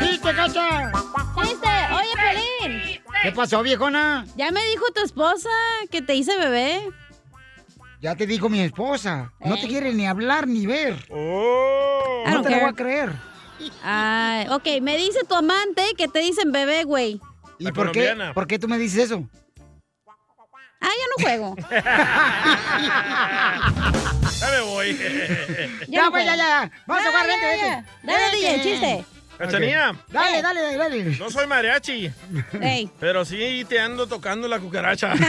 [0.00, 0.92] ¡Chiste, cacha!
[3.22, 4.24] ¿Qué pasó, viejona?
[4.36, 5.48] Ya me dijo tu esposa
[5.90, 6.88] que te hice bebé.
[8.00, 9.32] Ya te dijo mi esposa.
[9.40, 10.94] No te quiere ni hablar ni ver.
[11.10, 12.22] Oh.
[12.28, 13.12] No te lo voy a creer.
[13.82, 17.20] Ay, ok, me dice tu amante que te dicen bebé, güey.
[17.58, 19.28] ¿Y La por qué, por qué tú me dices eso?
[20.80, 21.56] Ah, ya no juego.
[24.40, 24.96] Ya me voy.
[25.88, 26.36] Ya, no pues, ya, juego.
[26.36, 26.70] ya.
[26.86, 27.90] Vamos a jugar, Ya, vente, ya, vente.
[28.04, 28.12] ya.
[28.12, 29.04] Dale, DJ, el chiste.
[29.38, 29.94] Cachanía.
[30.08, 31.04] Dale, dale, dale, dale.
[31.18, 32.10] No soy mariachi.
[32.98, 35.14] Pero sí te ando tocando la cucaracha.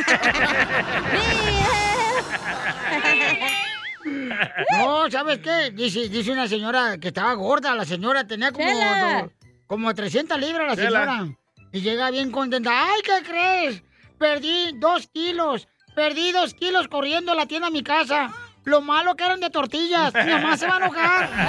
[4.72, 5.72] No, ¿sabes qué?
[5.72, 7.76] Dice, dice una señora que estaba gorda.
[7.76, 9.32] La señora tenía como, do-
[9.68, 11.00] como 300 libras la Chela.
[11.06, 11.28] señora.
[11.72, 12.72] Y llega bien contenta.
[12.74, 13.84] ¡Ay, qué crees!
[14.18, 15.68] Perdí dos kilos.
[15.96, 18.32] Perdí dos kilos corriendo a la tienda a mi casa.
[18.66, 20.14] Lo malo que eran de tortillas.
[20.14, 21.30] Mi mamá se va a enojar.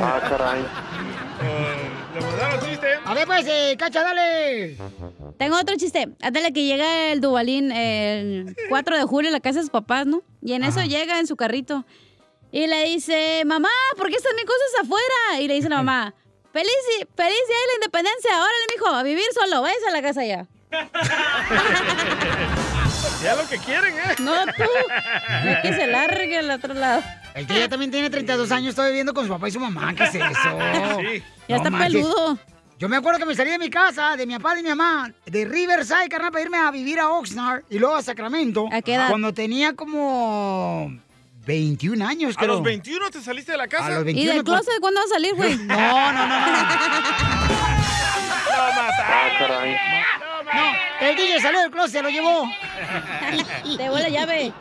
[0.00, 0.64] Ah, caray.
[2.14, 2.86] ¿Le mandaron chiste?
[3.04, 4.76] A ver, pues, eh, cacha, dale.
[5.38, 6.08] Tengo otro chiste.
[6.20, 10.06] Ándale que llega el Dubalín el 4 de julio a la casa de sus papás,
[10.06, 10.22] ¿no?
[10.42, 11.84] Y en eso llega en su carrito.
[12.50, 15.40] Y le dice, mamá, ¿por qué están mis cosas afuera?
[15.40, 16.14] Y le dice la mamá,
[16.52, 16.70] feliz,
[17.16, 18.30] feliz día de la independencia.
[18.36, 19.62] Órale, mijo, a vivir solo.
[19.62, 20.46] Váyase a la casa ya.
[23.22, 24.14] Ya lo que quieren, ¿eh?
[24.18, 24.62] No, tú.
[25.44, 27.02] Ya que se largue al otro lado.
[27.34, 29.94] El que ya también tiene 32 años, está viviendo con su papá y su mamá.
[29.94, 30.24] ¿Qué es eso?
[31.00, 31.22] Sí.
[31.48, 31.92] Ya No está manches.
[31.92, 32.38] peludo.
[32.78, 34.68] Yo me acuerdo que me salí de mi casa, de mi papá y de mi
[34.70, 38.66] mamá, de Riverside, carnal, para irme a vivir a Oxnard y luego a Sacramento.
[38.72, 39.08] ¿A qué edad?
[39.08, 40.92] Cuando tenía como
[41.46, 42.54] 21 años, ¿A creo.
[42.54, 43.86] los 21 te saliste de la casa?
[43.86, 44.32] A los ¿Y 21.
[44.34, 45.56] del closet cuándo va a salir, güey?
[45.58, 46.56] No, no, no, no.
[48.54, 49.76] Ah, caray.
[50.54, 52.44] No, el DJ salió del closet, se lo llevó.
[53.76, 54.52] Te vuelve la llave.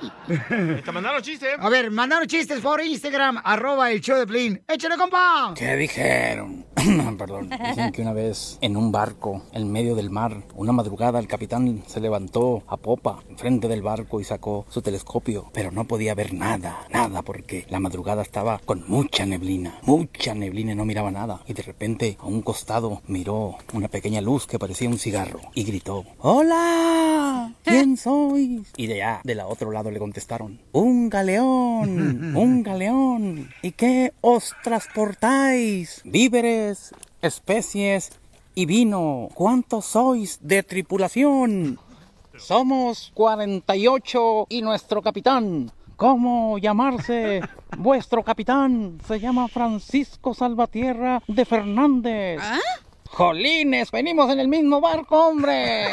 [0.83, 1.47] Te mandaron chiste.
[1.59, 4.63] A ver, mandaron chistes por Instagram, arroba el show de Plin.
[4.67, 5.53] ¡Échale, compa!
[5.55, 6.65] ¿Qué dijeron?
[7.17, 7.49] Perdón.
[7.49, 11.83] Dicen que una vez en un barco, en medio del mar, una madrugada el capitán
[11.85, 16.33] se levantó a popa enfrente del barco y sacó su telescopio, pero no podía ver
[16.33, 21.41] nada, nada, porque la madrugada estaba con mucha neblina, mucha neblina y no miraba nada.
[21.47, 25.63] Y de repente a un costado miró una pequeña luz que parecía un cigarro y
[25.63, 25.80] gritó,
[26.19, 27.53] ¡Hola!
[27.63, 28.71] ¿Quién sois?
[28.77, 32.35] Y de allá, de la otro lado le contestaron, ¡Un galeón!
[32.37, 33.49] ¡Un galeón!
[33.61, 36.01] ¿Y qué os transportáis?
[36.03, 38.11] Víveres, especies
[38.53, 39.29] y vino.
[39.33, 41.79] ¿Cuántos sois de tripulación?
[42.37, 45.71] Somos 48 y nuestro capitán.
[45.95, 47.41] ¿Cómo llamarse?
[47.77, 52.41] Vuestro capitán se llama Francisco Salvatierra de Fernández.
[53.11, 55.85] Jolines, venimos en el mismo barco, hombre.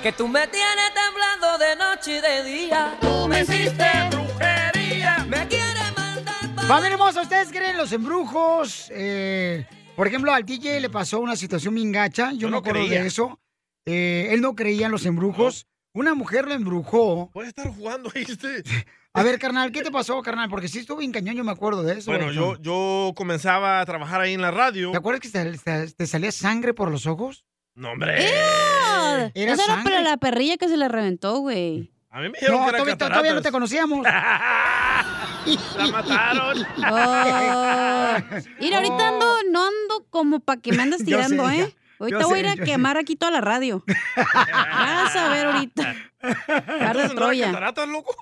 [0.00, 2.96] Que tú me tienes temblando de noche y de día.
[3.00, 5.26] Tú me hiciste brujería.
[5.28, 8.92] Me quieres mandar Familia hermosa, ¿ustedes creen en los embrujos?
[8.94, 12.30] Eh, por ejemplo, al DJ le pasó una situación bien gacha.
[12.32, 13.02] Yo, no acuerdo creía.
[13.02, 13.40] de eso.
[13.86, 15.66] Eh, él no creía en los embrujos.
[15.98, 17.28] Una mujer lo embrujó.
[17.32, 18.64] Puede estar jugando ahí usted.
[19.12, 20.48] A ver, carnal, ¿qué te pasó, carnal?
[20.48, 22.12] Porque sí estuvo bien cañón, yo me acuerdo de eso.
[22.12, 24.92] Bueno, yo, yo comenzaba a trabajar ahí en la radio.
[24.92, 27.44] ¿Te acuerdas que te, te- te salía sangre por los ojos?
[27.74, 28.14] No, hombre.
[28.30, 29.82] Era Esa era sangre.
[29.84, 31.92] para la perrilla que se le reventó, güey.
[32.10, 34.02] A mí me No, todavía, todavía no te conocíamos.
[34.04, 36.58] La mataron.
[36.78, 38.36] Oh.
[38.60, 41.68] Mira, ahorita ando, no ando como para que me andes tirando, sé, ya.
[42.00, 43.84] Ahorita Yo voy a ir a quemar aquí toda la radio.
[44.16, 45.94] Vas a ver ahorita.
[46.20, 47.86] Par de ¿Entonces no era Troya.
[47.92, 48.14] loco?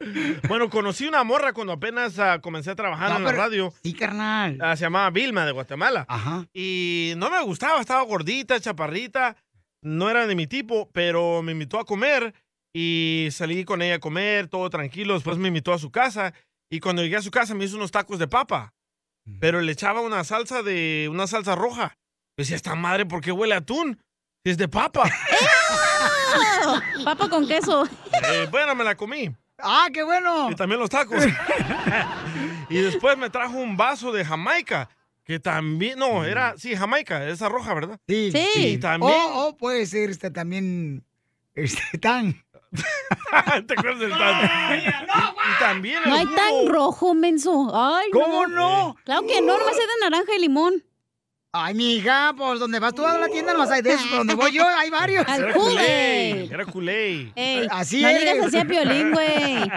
[0.48, 3.74] bueno, conocí una morra cuando apenas ah, comencé a trabajar No, en la pero- radio.
[3.82, 4.58] Sí, carnal.
[4.60, 6.04] Ah, se llamaba Vilma de Guatemala.
[6.08, 6.46] Ajá.
[6.52, 9.36] Y no me gustaba, estaba gordita, chaparrita.
[9.82, 12.34] No era de mi tipo, pero me invitó a comer
[12.72, 15.14] y salí con ella a comer, todo tranquilo.
[15.14, 16.32] Después me invitó a su casa
[16.70, 18.72] y cuando llegué a su casa me hizo unos tacos de papa.
[19.40, 21.96] Pero le echaba una salsa de una salsa roja.
[22.36, 23.98] Decía, esta madre, ¿por qué huele a atún?
[24.44, 25.10] Es de papa.
[27.04, 27.84] Papa con queso.
[28.22, 29.34] Eh, bueno, me la comí.
[29.58, 30.50] ¡Ah, qué bueno!
[30.50, 31.24] Y también los tacos.
[32.68, 34.90] y después me trajo un vaso de Jamaica,
[35.24, 37.98] que también, no, era, sí, Jamaica, esa roja, ¿verdad?
[38.06, 38.30] Sí.
[38.32, 38.66] Sí.
[38.66, 41.04] Y también, O, o puede ser este también.
[41.54, 42.44] Este tan.
[43.66, 44.78] ¿te acuerdas del tan?
[44.78, 47.70] Y, y también el No hay tan rojo, menso.
[47.72, 48.94] Ay, ¿Cómo no?
[49.04, 50.84] Claro que no, nomás es de naranja y limón.
[51.58, 54.04] Ay, mija, pues donde vas tú a la tienda no hay de eso.
[54.04, 55.26] pero Donde voy yo hay varios.
[55.26, 57.32] Al culé, era culé.
[57.70, 58.20] Así no es.
[58.20, 59.70] digas así a Piolín, güey.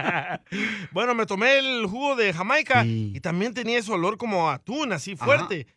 [0.92, 4.92] bueno, me tomé el jugo de Jamaica y también tenía ese olor como a atún,
[4.92, 5.68] así fuerte.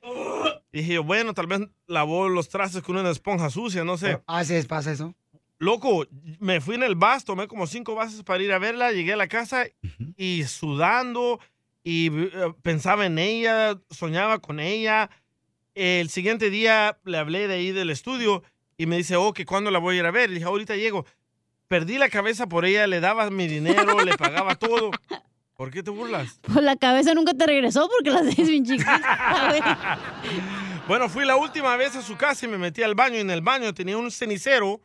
[0.73, 4.21] Dije yo, bueno, tal vez lavó los trastes con una esponja sucia, no sé.
[4.27, 5.15] Así es, pasa eso.
[5.59, 6.07] Loco,
[6.41, 9.17] me fui en el bus, tomé como cinco bases para ir a verla, llegué a
[9.17, 9.67] la casa
[10.17, 11.39] y sudando
[11.85, 15.11] y eh, pensaba en ella, soñaba con ella.
[15.75, 18.43] El siguiente día le hablé de ahí del estudio
[18.77, 20.29] y me dice, oh, que cuándo la voy a ir a ver.
[20.29, 21.07] Le dije, ahorita llego.
[21.69, 24.91] Perdí la cabeza por ella, le daba mi dinero, le pagaba todo.
[25.57, 26.41] ¿Por qué te burlas?
[26.43, 29.99] Pues la cabeza nunca te regresó porque la haces bien chiquita.
[30.89, 33.17] Bueno, fui la última vez a su casa y me metí al baño.
[33.17, 34.81] Y en el baño tenía un cenicero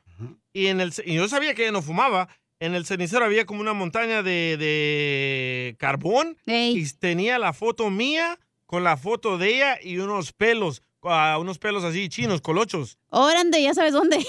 [0.54, 2.30] y, en el, y yo sabía que ella no fumaba.
[2.60, 8.38] En el cenicero había como una montaña de, de carbón y tenía la foto mía
[8.68, 13.00] con la foto de ella y unos pelos, ah, unos pelos así chinos, colochos.
[13.10, 14.17] Órale, ya sabes dónde.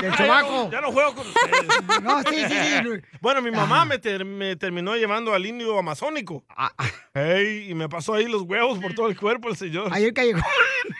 [0.00, 0.48] Del Ah, sobaco.
[0.48, 1.64] Ya no, ya no juego con ustedes.
[2.02, 3.00] No, sí, sí, sí.
[3.20, 6.44] Bueno, mi mamá me, ter- me terminó llevando al indio amazónico.
[7.14, 9.88] Ey, y me pasó ahí los huevos por todo el cuerpo el señor.
[9.92, 10.36] Ayer cayó.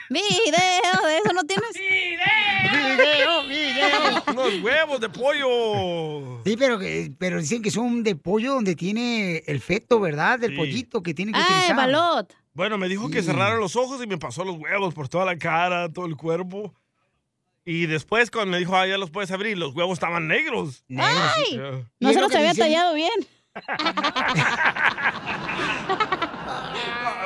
[0.09, 1.69] Video de eso no tienes.
[1.73, 4.23] Video, video.
[4.27, 6.41] Unos huevos de pollo.
[6.45, 10.39] Sí, pero, que- pero dicen que son de pollo donde tiene el feto, ¿verdad?
[10.39, 10.57] Del Sí.
[10.57, 11.75] pollito que tiene que Ah, utilizar.
[11.75, 12.33] balot.
[12.53, 15.37] Bueno, me dijo que cerrara los ojos y me pasó los huevos por toda la
[15.37, 16.24] cara, todo el cuerpo.
[17.65, 20.83] Y después cuando me dijo, ah, ya los puedes abrir, los huevos estaban negros.
[20.97, 21.57] ¡Ay!
[21.99, 22.65] No se lo los había dicen.
[22.65, 23.27] tallado bien.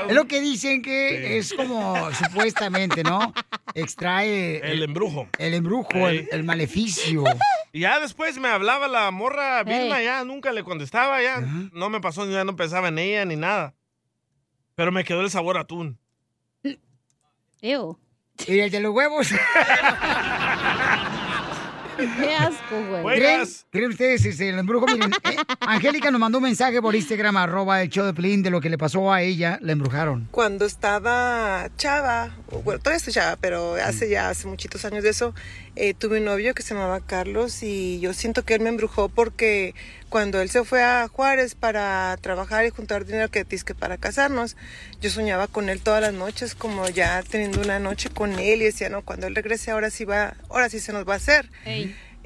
[0.07, 3.33] Es lo que dicen que es como supuestamente, ¿no?
[3.75, 5.27] Extrae El embrujo.
[5.37, 7.23] el embrujo, el, maleficio.
[7.71, 11.99] Y ya después me hablaba la morra Vilma, ya nunca le contestaba, ya no me
[11.99, 13.75] pasó, ya no pensaba en ella ni nada.
[14.75, 15.99] Pero me quedó el sabor a atún.
[17.61, 17.99] Ew.
[18.47, 19.29] Y el de los huevos.
[21.99, 23.17] Qué asco, güey.
[23.17, 24.85] ¿Creen, creen ustedes este, el embrujo?
[24.87, 28.49] Miren, eh, Angélica nos mandó un mensaje por Instagram, arroba el show de Pelín, de
[28.49, 30.29] lo que le pasó a ella, la embrujaron.
[30.31, 32.31] Cuando estaba chava,
[32.63, 35.33] bueno, todavía estoy chava, pero hace ya hace muchitos años de eso,
[35.81, 39.07] eh, tuve un novio que se llamaba Carlos y yo siento que él me embrujó
[39.07, 39.73] porque
[40.09, 44.57] cuando él se fue a Juárez para trabajar y juntar dinero que que para casarnos,
[44.99, 48.65] yo soñaba con él todas las noches, como ya teniendo una noche con él y
[48.65, 51.49] decía, no, cuando él regrese ahora sí va, ahora sí se nos va a hacer.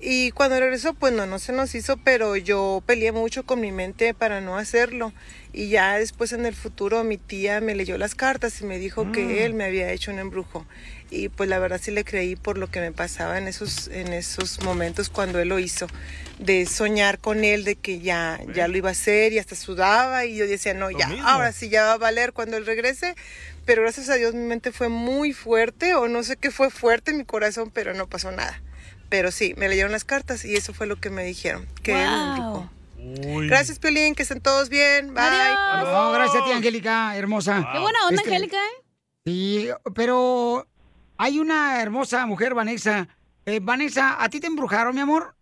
[0.05, 3.71] Y cuando regresó, pues no, no se nos hizo, pero yo peleé mucho con mi
[3.71, 5.13] mente para no hacerlo.
[5.53, 9.11] Y ya después en el futuro mi tía me leyó las cartas y me dijo
[9.11, 10.65] que él me había hecho un embrujo.
[11.13, 14.11] Y pues la verdad sí le creí por lo que me pasaba en esos, en
[14.13, 15.87] esos momentos cuando él lo hizo,
[16.39, 20.25] de soñar con él, de que ya, ya lo iba a hacer y hasta sudaba
[20.25, 23.15] y yo decía, no, ya, ahora sí ya va a valer cuando él regrese,
[23.65, 27.11] pero gracias a Dios mi mente fue muy fuerte o no sé qué fue fuerte
[27.11, 28.61] en mi corazón, pero no pasó nada.
[29.09, 32.09] Pero sí, me leyeron las cartas y eso fue lo que me dijeron, que él
[32.09, 32.69] me embrujó.
[33.47, 35.13] Gracias, Piolín, que estén todos bien.
[35.13, 35.23] Bye.
[35.83, 37.69] No, gracias a ti, Angélica, hermosa.
[37.71, 38.83] Qué buena onda, Este, Angélica, ¿eh?
[39.25, 40.67] Sí, pero
[41.17, 43.07] hay una hermosa mujer, Vanessa.
[43.45, 45.35] Eh, Vanessa, ¿a ti te embrujaron, mi amor?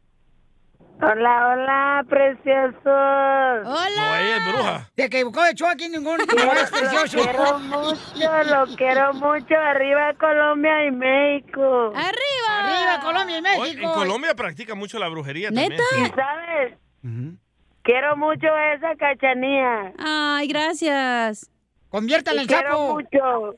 [1.03, 2.79] Hola, hola, precioso.
[2.86, 3.89] Hola.
[3.97, 4.89] No, ella es bruja.
[4.93, 7.17] Te equivocó de show aquí ningún no es precioso.
[7.17, 9.55] Lo quiero mucho, lo quiero mucho.
[9.55, 11.88] Arriba Colombia y México.
[11.95, 12.60] ¡Arriba!
[12.60, 15.79] ¡Arriba Colombia y Oye, en Colombia practica mucho la brujería ¿Y también.
[16.15, 16.77] sabes?
[17.84, 19.93] Quiero mucho esa cachanía.
[19.97, 21.49] Ay, gracias.
[21.91, 23.56] Conviértala en quiero mucho.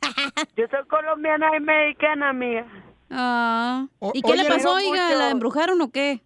[0.58, 2.66] Yo soy colombiana y mexicana, amiga.
[3.12, 3.86] Ah.
[4.02, 5.06] ¿Y oye, qué le pasó, oiga?
[5.06, 5.20] mucho.
[5.20, 6.22] ¿La embrujaron o qué?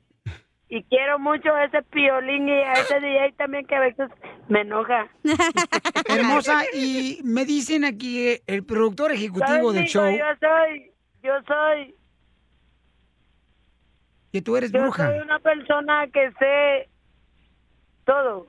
[0.70, 4.10] Y quiero mucho a ese piolín y a ese DJ también que a veces
[4.48, 5.10] me enoja.
[6.10, 10.92] Hermosa, y me dicen aquí eh, el productor ejecutivo ¿Sabes, del show Yo soy,
[11.24, 11.96] yo soy,
[14.32, 15.08] que tú eres yo bruja.
[15.08, 16.90] soy una persona que sé
[18.06, 18.48] todo.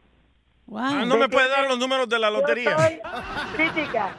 [0.75, 2.71] Ah, no me puede dar los números de la lotería.
[2.71, 3.01] Yo soy
[3.57, 4.15] crítica.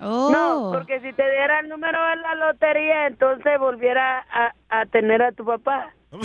[0.00, 0.30] Oh.
[0.30, 5.22] No, porque si te diera el número de la lotería, entonces volviera a, a tener
[5.22, 5.92] a tu papá.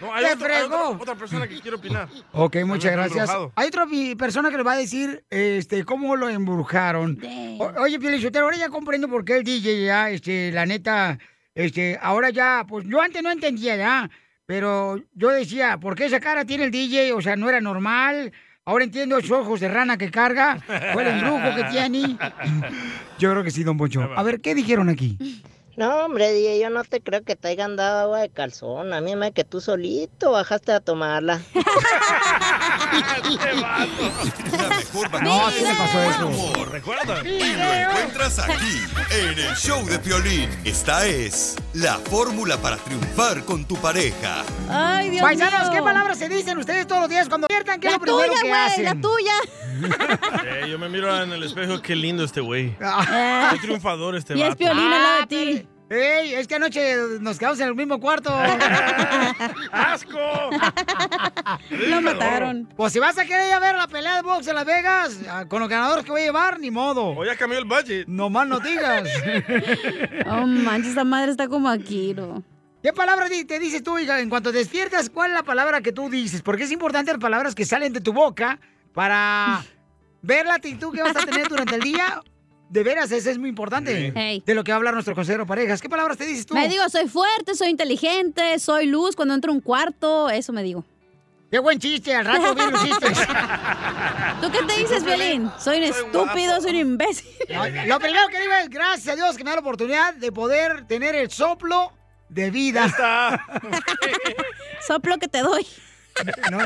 [0.00, 2.08] No, hay otra, persona que quiere opinar.
[2.32, 3.28] Ok, muchas gracias.
[3.28, 3.52] embrujado.
[3.56, 3.86] Hay otra
[4.18, 7.18] persona que le va a decir este, cómo lo embrujaron.
[7.58, 11.18] O- oye, Pielichotero, ahora ya comprendo por qué el DJ ya, este, la neta,
[11.54, 14.10] este, ahora ya, pues yo antes no entendía ya,
[14.46, 17.12] pero yo decía, ¿por qué esa cara tiene el DJ?
[17.12, 18.32] O sea, no era normal.
[18.64, 20.58] Ahora entiendo esos ojos de rana que carga,
[20.92, 22.16] fue el embrujo que tiene.
[23.18, 24.02] Yo creo que sí, don Poncho.
[24.16, 25.18] A ver, ¿qué dijeron aquí?
[25.76, 28.94] No, hombre, DJ, yo no te creo que te hayan dado agua de calzón.
[28.94, 31.40] A mí me que tú solito bajaste a tomarla.
[35.22, 36.64] No, sí me pasó eso.
[36.66, 37.20] ¿Recuerda?
[37.26, 40.48] Y lo encuentras aquí, en el show de Piolín.
[40.64, 44.44] Esta es la fórmula para triunfar con tu pareja.
[44.70, 45.72] Ay, Dios Paisanos, mío.
[45.72, 47.80] ¿qué palabras se dicen ustedes todos los días cuando despiertan?
[47.80, 48.84] ¿Qué es La lo primero tuya, que güey, hacen?
[48.84, 49.32] la tuya.
[50.44, 52.74] Eh, yo me miro en el espejo, qué lindo este güey.
[52.80, 53.50] Ah.
[53.52, 54.56] Qué triunfador este Y es.
[54.56, 55.65] Piolín al lado de ti.
[55.88, 56.34] ¡Ey!
[56.34, 58.30] Es que anoche nos quedamos en el mismo cuarto.
[59.72, 60.18] ¡Asco!
[61.70, 62.68] Lo mataron.
[62.76, 65.20] Pues si vas a querer ir a ver la pelea de box en Las Vegas,
[65.30, 67.16] ah, con los ganadores que voy a llevar, ni modo.
[67.16, 68.08] O ya cambió el budget.
[68.08, 69.08] No más no digas.
[70.28, 72.42] Oh, manches, esta madre está como aquí, ¿no?
[72.82, 74.20] ¿Qué palabra te dices tú, hija?
[74.20, 76.42] En cuanto despiertas, ¿cuál es la palabra que tú dices?
[76.42, 78.58] Porque es importante las palabras que salen de tu boca
[78.92, 79.64] para
[80.22, 82.22] ver la actitud que vas a tener durante el día.
[82.68, 84.12] De veras, eso es muy importante.
[84.14, 84.42] Hey.
[84.44, 85.80] De lo que va a hablar nuestro consejero parejas.
[85.80, 86.54] ¿Qué palabras te dices tú?
[86.54, 90.62] Me digo, soy fuerte, soy inteligente, soy luz cuando entro a un cuarto, eso me
[90.62, 90.84] digo.
[91.50, 93.06] Qué buen chiste, al rato bien lo hiciste.
[94.40, 95.50] ¿Tú qué te dices, Violín?
[95.58, 97.28] Soy un estúpido, soy un imbécil.
[97.48, 100.32] No, Lo primero que digo es gracias a Dios que me da la oportunidad de
[100.32, 101.92] poder tener el soplo
[102.28, 102.88] de vida.
[104.86, 105.66] Soplo que te doy.
[106.50, 106.58] No.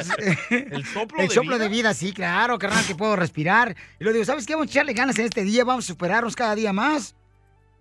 [0.50, 1.58] ¿El soplo El de soplo vida?
[1.64, 3.74] de vida, sí, claro, carnal, que puedo respirar.
[3.98, 4.54] Y lo digo, ¿sabes qué?
[4.54, 7.14] Vamos a echarle ganas en este día, vamos a superarnos cada día más.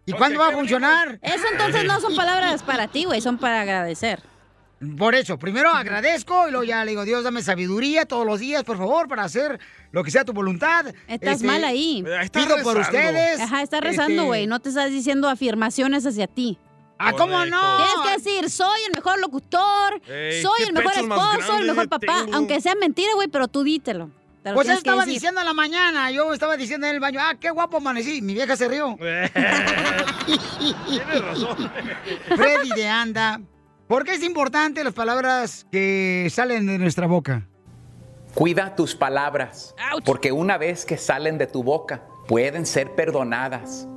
[0.05, 1.19] ¿Y cuándo va a funcionar?
[1.21, 4.21] Eso entonces no son palabras para ti, güey, son para agradecer.
[4.97, 8.63] Por eso, primero agradezco y luego ya le digo, Dios, dame sabiduría todos los días,
[8.63, 9.59] por favor, para hacer
[9.91, 10.87] lo que sea tu voluntad.
[11.07, 12.03] Estás Este, mal ahí.
[12.33, 13.41] Pido por ustedes.
[13.41, 14.47] Ajá, estás rezando, este, güey.
[14.47, 16.57] No te estás diciendo afirmaciones hacia ti.
[17.01, 17.77] Ah, ¿cómo no?
[17.77, 22.23] Tienes que decir, soy el mejor locutor, Ey, soy el mejor esposo, el mejor papá.
[22.25, 22.35] tengo.
[22.35, 24.09] Aunque sea mentira, güey, pero tú dítelo.
[24.43, 25.13] Te lo Pues él estaba decir.
[25.15, 28.21] diciendo en la mañana, yo estaba diciendo en el baño, ah, qué guapo amanecí.
[28.21, 28.97] Mi vieja se rió.
[30.87, 31.71] Tienes razón.
[32.35, 33.41] Freddy de Anda.
[33.87, 37.47] ¿Por qué es importante las palabras que salen de nuestra boca?
[38.35, 39.73] Cuida tus palabras,
[40.05, 43.87] porque una vez que salen de tu boca, pueden ser perdonadas,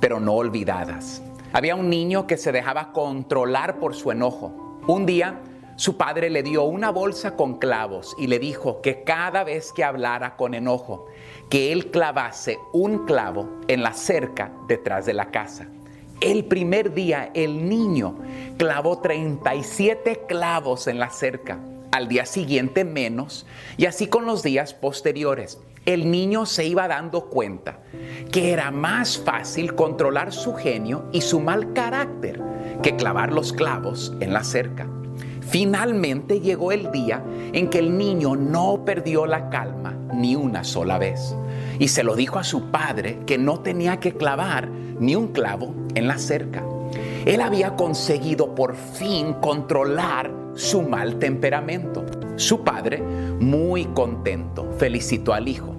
[0.00, 1.22] pero no olvidadas.
[1.54, 4.80] Había un niño que se dejaba controlar por su enojo.
[4.88, 5.40] Un día,
[5.76, 9.84] su padre le dio una bolsa con clavos y le dijo que cada vez que
[9.84, 11.06] hablara con enojo,
[11.48, 15.68] que él clavase un clavo en la cerca detrás de la casa.
[16.20, 18.16] El primer día el niño
[18.58, 21.60] clavó 37 clavos en la cerca,
[21.92, 23.46] al día siguiente menos,
[23.76, 25.60] y así con los días posteriores.
[25.86, 27.80] El niño se iba dando cuenta
[28.32, 32.40] que era más fácil controlar su genio y su mal carácter
[32.82, 34.88] que clavar los clavos en la cerca.
[35.42, 37.22] Finalmente llegó el día
[37.52, 41.36] en que el niño no perdió la calma ni una sola vez.
[41.78, 45.74] y se lo dijo a su padre que no tenía que clavar ni un clavo
[45.96, 46.62] en la cerca.
[47.26, 52.06] Él había conseguido por fin controlar su mal temperamento.
[52.36, 55.73] Su padre, muy contento, felicitó al hijo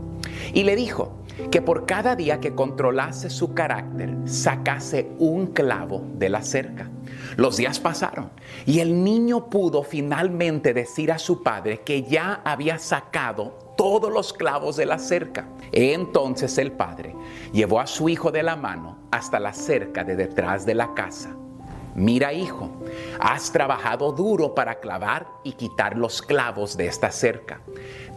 [0.53, 6.29] y le dijo que por cada día que controlase su carácter, sacase un clavo de
[6.29, 6.89] la cerca.
[7.35, 8.31] Los días pasaron
[8.65, 14.31] y el niño pudo finalmente decir a su padre que ya había sacado todos los
[14.31, 15.47] clavos de la cerca.
[15.71, 17.13] Entonces el padre
[17.51, 21.35] llevó a su hijo de la mano hasta la cerca de detrás de la casa.
[21.95, 22.69] Mira hijo,
[23.21, 27.61] has trabajado duro para clavar y quitar los clavos de esta cerca,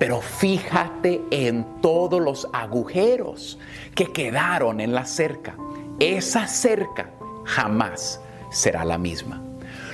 [0.00, 3.56] pero fíjate en todos los agujeros
[3.94, 5.54] que quedaron en la cerca.
[6.00, 7.10] Esa cerca
[7.44, 8.20] jamás
[8.50, 9.44] será la misma.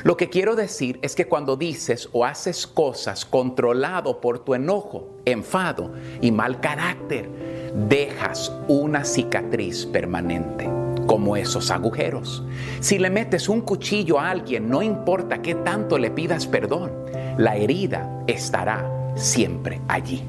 [0.03, 5.09] Lo que quiero decir es que cuando dices o haces cosas controlado por tu enojo,
[5.27, 7.29] enfado y mal carácter,
[7.75, 10.69] dejas una cicatriz permanente,
[11.07, 12.45] como esos agujeros.
[12.81, 16.93] Si le metes un cuchillo a alguien, no importa qué tanto le pidas perdón,
[17.39, 20.23] la herida estará siempre allí.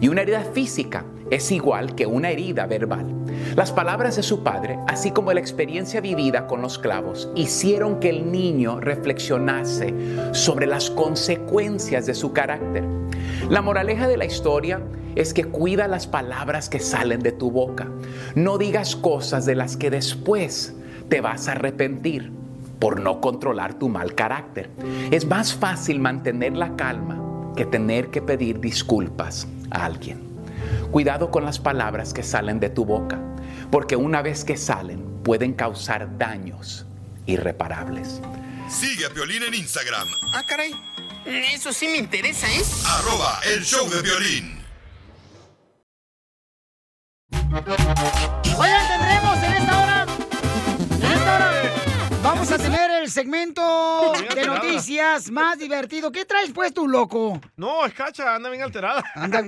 [0.00, 3.06] Y una herida física es igual que una herida verbal.
[3.54, 8.10] Las palabras de su padre, así como la experiencia vivida con los clavos, hicieron que
[8.10, 9.94] el niño reflexionase
[10.32, 12.84] sobre las consecuencias de su carácter.
[13.50, 14.80] La moraleja de la historia
[15.16, 17.88] es que cuida las palabras que salen de tu boca.
[18.36, 20.72] No digas cosas de las que después
[21.08, 22.30] te vas a arrepentir
[22.78, 24.70] por no controlar tu mal carácter.
[25.10, 30.20] Es más fácil mantener la calma que tener que pedir disculpas a alguien.
[30.92, 33.18] Cuidado con las palabras que salen de tu boca,
[33.72, 36.86] porque una vez que salen pueden causar daños
[37.26, 38.22] irreparables.
[38.68, 40.72] Sigue a Piolín en Instagram, Ah, caray.
[41.24, 42.62] Eso sí me interesa, ¿eh?
[42.86, 44.64] arroba el show de violín.
[48.58, 49.89] Oigan, tendremos en esta hora.
[52.22, 56.12] Vamos a tener el segmento de noticias más divertido.
[56.12, 57.40] ¿Qué traes pues tú, loco?
[57.56, 59.02] No, es cacha, anda bien alterada.
[59.14, 59.40] Anda,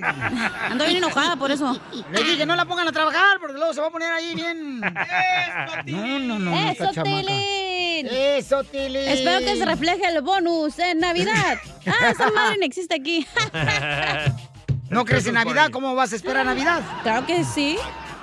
[0.86, 1.78] bien enojada por eso.
[2.10, 4.34] Le dije que no la pongan a trabajar porque luego se va a poner ahí
[4.34, 4.80] bien.
[4.80, 6.70] No, no, no.
[6.70, 6.90] Eso.
[7.02, 8.06] Tilín.
[8.10, 9.08] Eso, Tilín.
[9.08, 11.58] Espero que se refleje el bonus en Navidad.
[11.84, 13.26] Ah, esa madre no existe aquí.
[14.88, 15.70] ¿No crees en Navidad?
[15.72, 16.80] ¿Cómo vas a esperar Navidad?
[17.02, 17.76] Claro que sí.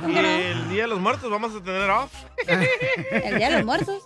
[0.07, 2.11] Y el Día de los Muertos vamos a tener off.
[2.47, 4.01] El Día de los Muertos.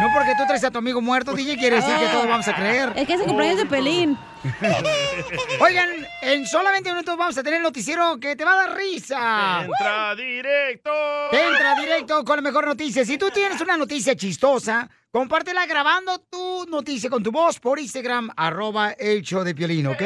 [0.00, 2.54] No porque tú traes a tu amigo muerto, DJ, quiere decir que todos vamos a
[2.54, 2.92] creer.
[2.94, 4.16] Es que es el cumpleaños de Pelín.
[5.60, 5.88] Oigan,
[6.22, 9.64] en solamente minutos vamos a tener el noticiero que te va a dar risa.
[9.64, 10.90] Entra directo.
[11.32, 13.04] Entra directo con la mejor noticia.
[13.04, 14.88] Si tú tienes una noticia chistosa,
[15.18, 20.00] compártela grabando tu noticia con tu voz por Instagram, arroba el show de Piolín, ¿ok?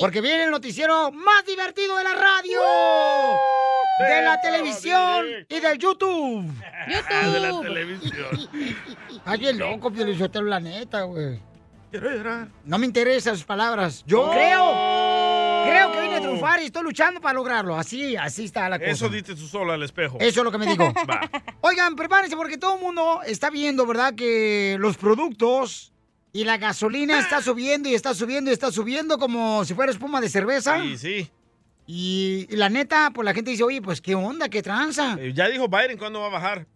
[0.00, 2.60] Porque viene el noticiero más divertido de la radio,
[3.98, 6.50] de la televisión y del YouTube.
[6.86, 8.48] De la televisión.
[9.26, 11.38] Ay, bien loco, Piolín, yo te la neta, güey.
[11.90, 12.48] Quiero llorar.
[12.64, 14.04] No me interesan sus palabras.
[14.06, 14.64] Yo creo,
[15.76, 17.76] creo que vine a triunfar y estoy luchando para lograrlo.
[17.76, 18.90] Así, así está la cosa.
[18.90, 20.18] Eso dice tú solo al espejo.
[20.20, 20.92] Eso es lo que me digo.
[21.08, 21.30] Va.
[21.60, 24.14] Oigan, prepárense porque todo el mundo está viendo, ¿verdad?
[24.14, 25.92] Que los productos
[26.32, 30.20] y la gasolina está subiendo y está subiendo y está subiendo como si fuera espuma
[30.20, 30.80] de cerveza.
[30.82, 31.30] Sí, sí.
[31.86, 35.16] Y, y la neta, pues la gente dice, oye, pues qué onda, qué tranza.
[35.20, 36.66] Eh, Ya dijo Biden cuándo va a bajar.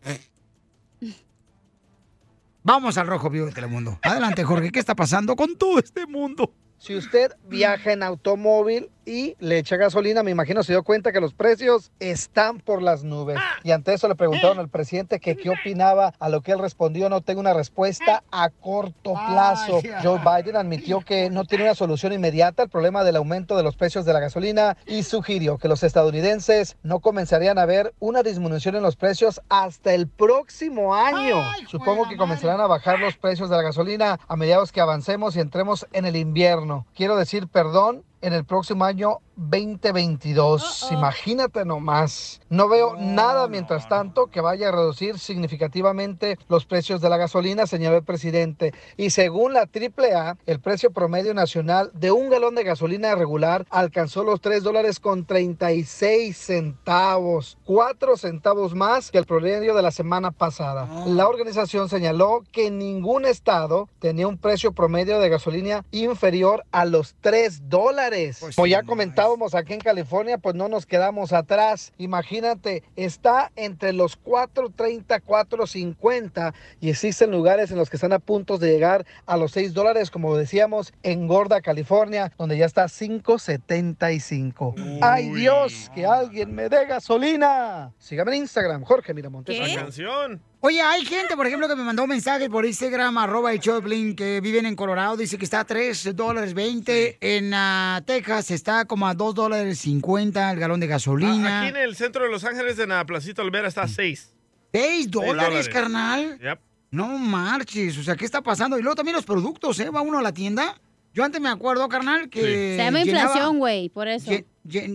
[2.62, 3.98] Vamos al rojo vivo de Telemundo.
[4.02, 6.52] Adelante, Jorge, ¿qué está pasando con todo este mundo?
[6.80, 11.20] Si usted viaja en automóvil y le echa gasolina, me imagino se dio cuenta que
[11.20, 13.38] los precios están por las nubes.
[13.62, 17.08] Y ante eso le preguntaron al presidente que qué opinaba, a lo que él respondió,
[17.08, 19.80] no tengo una respuesta a corto plazo.
[20.02, 23.76] Joe Biden admitió que no tiene una solución inmediata al problema del aumento de los
[23.76, 28.76] precios de la gasolina y sugirió que los estadounidenses no comenzarían a ver una disminución
[28.76, 31.36] en los precios hasta el próximo año.
[31.68, 35.40] Supongo que comenzarán a bajar los precios de la gasolina a mediados que avancemos y
[35.40, 36.86] entremos en el invierno.
[36.94, 40.88] Quiero decir perdón en el próximo año 2022.
[40.92, 42.40] Imagínate nomás.
[42.50, 47.66] No veo nada mientras tanto que vaya a reducir significativamente los precios de la gasolina,
[47.66, 48.72] señaló el presidente.
[48.96, 54.24] Y según la AAA, el precio promedio nacional de un galón de gasolina regular alcanzó
[54.24, 60.30] los 3 dólares con 36 centavos, 4 centavos más que el promedio de la semana
[60.30, 60.88] pasada.
[61.06, 67.14] La organización señaló que ningún estado tenía un precio promedio de gasolina inferior a los
[67.20, 68.44] 3 dólares.
[68.54, 71.92] Como ya comentaba estábamos aquí en California, pues no nos quedamos atrás.
[71.98, 78.58] Imagínate, está entre los 4.30, 4.50 y existen lugares en los que están a punto
[78.58, 84.98] de llegar a los 6 dólares, como decíamos, en Gorda, California, donde ya está 5.75.
[85.00, 85.92] ¡Ay Dios!
[85.94, 87.92] Que alguien me dé gasolina.
[87.98, 89.56] Sígame en Instagram, Jorge Miramontes.
[89.56, 90.42] La canción.
[90.62, 94.42] Oye, hay gente, por ejemplo, que me mandó mensajes por Instagram, arroba el Choplin, que
[94.42, 95.16] viven en Colorado.
[95.16, 97.16] Dice que está a 3 dólares 20.
[97.18, 101.60] En ah, Texas está como a 2 dólares 50 el galón de gasolina.
[101.60, 104.34] Aquí en el centro de Los Ángeles, en la Placita Olvera, está a 6.
[104.74, 106.38] ¿6 dólares, carnal?
[106.38, 106.58] Yep.
[106.90, 108.78] No marches, o sea, ¿qué está pasando?
[108.78, 109.88] Y luego también los productos, ¿eh?
[109.88, 110.78] Va uno a la tienda.
[111.14, 112.76] Yo antes me acuerdo, carnal, que...
[112.76, 114.30] Se llama llenaba- inflación, güey, por eso.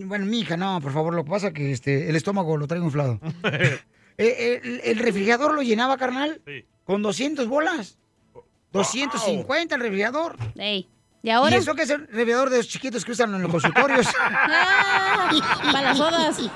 [0.06, 2.68] Bueno, mi hija, no, por favor, lo que pasa es que este, el estómago lo
[2.68, 3.20] traigo inflado.
[4.18, 6.42] Eh, el, el refrigerador lo llenaba, carnal,
[6.84, 7.98] con 200 bolas.
[8.72, 10.36] 250 el refrigerador.
[10.56, 10.88] Ey,
[11.24, 11.56] ¿y ahora?
[11.56, 14.08] ¿Y eso que es el refrigerador de los chiquitos que usan en los consultorios?
[15.72, 16.38] Para las sodas.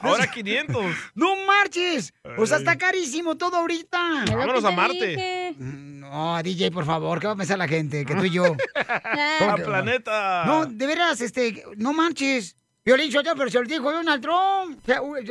[0.00, 0.84] Ahora 500.
[1.16, 2.14] ¡No marches!
[2.36, 4.26] O sea, está carísimo todo ahorita.
[4.28, 5.06] Vámonos a te Marte.
[5.08, 5.54] dije.
[5.58, 8.04] No, DJ, por favor, ¿qué va a pensar la gente?
[8.04, 8.44] Que tú y yo.
[9.40, 10.44] ¡A planeta!
[10.46, 12.54] No, de veras, este, no manches.
[12.88, 14.80] Violín Sotelo, pero se lo dijo Donald Trump.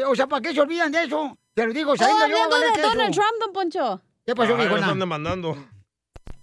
[0.08, 1.36] O sea, ¿para qué se olvidan de eso?
[1.56, 2.82] Se lo digo Oh, sabiendo yo hablando de.
[2.84, 4.00] Donald Trump, don Poncho.
[4.28, 5.58] ¿Qué pasó, Ah, nos están demandando.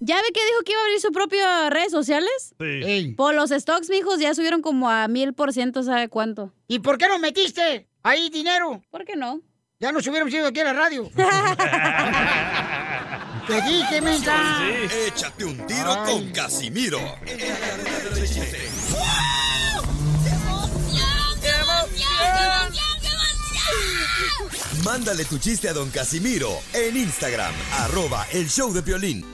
[0.00, 2.56] ¿Ya ve que dijo que iba a abrir su propia redes sociales?
[2.58, 3.14] Sí.
[3.16, 6.52] Por los stocks, mijos, ya subieron como a mil por ciento, ¿sabe cuánto?
[6.66, 8.82] ¿Y por qué no metiste ahí dinero?
[8.90, 9.40] ¿Por qué no?
[9.78, 11.08] Ya nos hubiéramos ido aquí a la radio.
[13.46, 14.34] Te dije, mensa.
[15.06, 16.98] Échate un tiro con Casimiro.
[24.84, 29.24] Mándale tu chiste a don Casimiro en Instagram, arroba el show de Piolín.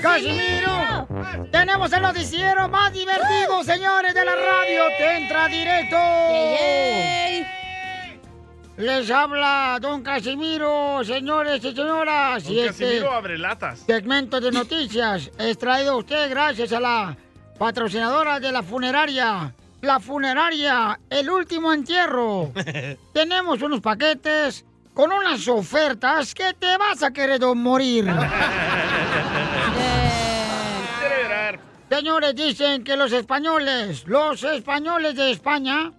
[0.00, 1.08] ¡Casimiro!
[1.50, 4.82] Tenemos el noticiero más divertido, señores de la radio.
[4.96, 5.96] Te entra directo.
[8.76, 12.44] Les habla don Casimiro, señores y señoras.
[12.44, 13.80] Don y este Casimiro abre latas.
[13.80, 17.16] segmento de noticias es traído a usted gracias a la
[17.58, 19.54] patrocinadora de la funeraria.
[19.80, 22.52] La funeraria, el último entierro.
[23.12, 28.06] Tenemos unos paquetes con unas ofertas que te vas a querer morir.
[31.90, 35.92] Señores, dicen que los españoles, los españoles de España,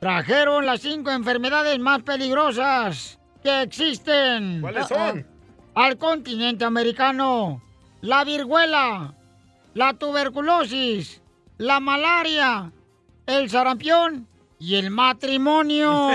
[0.00, 4.60] trajeron las cinco enfermedades más peligrosas que existen.
[4.60, 5.26] ¿Cuáles son?
[5.74, 7.62] Al continente americano.
[8.02, 9.14] La viruela,
[9.74, 11.20] la tuberculosis,
[11.58, 12.72] la malaria,
[13.26, 16.10] el sarampión y el matrimonio.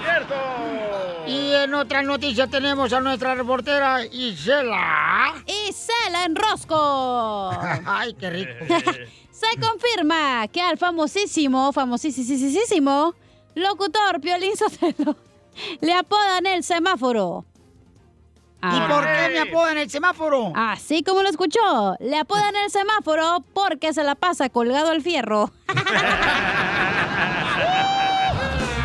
[0.00, 0.34] ¡Cierto!
[1.28, 5.34] Y en otra noticia tenemos a nuestra reportera Isela.
[5.68, 7.50] Isela en Rosco.
[7.84, 8.50] Ay, qué rico.
[9.30, 13.14] Se confirma que al famosísimo, famosísimo
[13.54, 15.16] locutor Piolín Sotelo
[15.82, 17.44] le apodan el semáforo.
[18.60, 20.52] ¿Y por qué me apodan el semáforo?
[20.54, 25.52] Así como lo escuchó, le apodan el semáforo porque se la pasa colgado al fierro.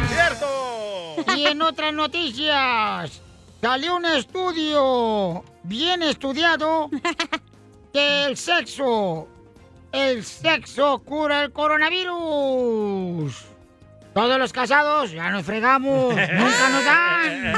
[0.07, 0.45] ¡Cierto!
[1.35, 3.19] Y en otras noticias,
[3.61, 6.91] salió un estudio bien estudiado
[7.93, 9.27] que el sexo,
[9.91, 13.33] el sexo cura el coronavirus.
[14.13, 17.55] Todos los casados ya nos fregamos, nunca nos dan.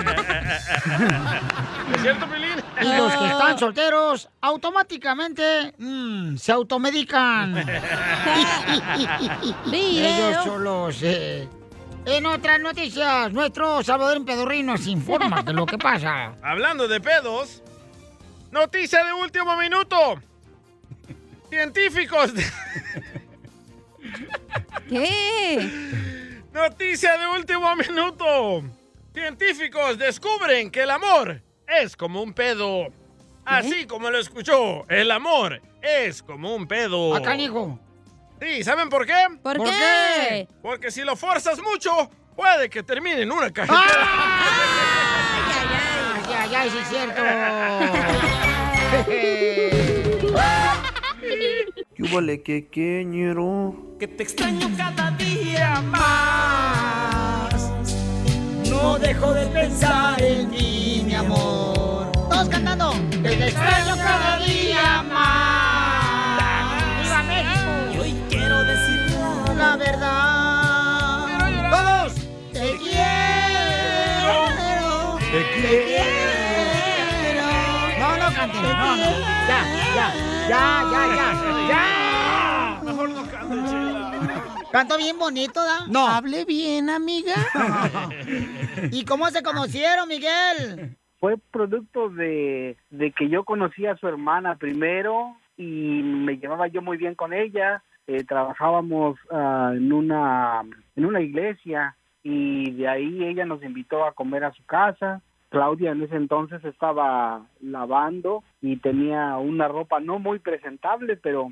[1.94, 2.52] ¿Es cierto, Pelín?
[2.82, 7.58] Y los que están solteros automáticamente mm, se automedican.
[9.72, 11.00] Ellos solos.
[11.04, 11.48] eh.
[12.06, 16.36] En otras noticias, nuestro Salvador Pedorrín nos informa de lo que pasa.
[16.42, 17.64] Hablando de pedos,
[18.52, 19.98] noticia de último minuto.
[21.50, 22.34] Científicos.
[22.34, 22.46] de-
[24.90, 26.25] ¿Qué?
[26.56, 28.64] Noticia de último minuto.
[29.14, 32.88] Científicos descubren que el amor es como un pedo.
[33.44, 37.14] Así como lo escuchó, el amor es como un pedo.
[37.14, 37.78] Acá, hijo.
[38.40, 39.28] Sí, ¿saben por qué?
[39.44, 39.76] ¿Por, ¿Por qué?
[39.76, 40.48] qué?
[40.62, 43.74] Porque si lo forzas mucho, puede que termine en una caja.
[46.26, 47.22] Ay, ay, ay, sí es cierto.
[51.98, 53.74] Yúbale que queñero.
[53.98, 57.72] Que te extraño cada día más.
[58.70, 62.12] No dejo de pensar en ti, mi amor.
[62.30, 62.92] Todos cantando.
[63.12, 67.02] Que te extraño cada día más.
[67.02, 67.72] ¡Viva México!
[67.94, 69.00] Y hoy quiero decir
[69.56, 71.28] La verdad.
[71.72, 72.14] Todos.
[72.52, 74.34] Te quiero.
[75.32, 77.48] Te Te quiero.
[78.00, 78.62] No, no canten.
[78.64, 79.10] No, no.
[79.48, 80.14] Ya, ya,
[80.50, 81.68] ya, ya, ya.
[81.70, 82.82] ¡Ya!
[82.84, 84.06] Mejor no cante, Chela.
[84.72, 85.88] Canto bien bonito, ¿da?
[85.88, 86.08] No.
[86.08, 87.36] Hable bien, amiga.
[88.92, 90.98] ¿Y cómo se conocieron, Miguel?
[91.20, 95.64] Fue producto de, de que yo conocí a su hermana primero y
[96.04, 97.84] me llevaba yo muy bien con ella.
[98.08, 100.62] Eh, trabajábamos ah, en una
[100.96, 105.22] en una iglesia y de ahí ella nos invitó a comer a su casa.
[105.56, 111.48] Claudia en ese entonces estaba lavando y tenía una ropa no muy presentable, pero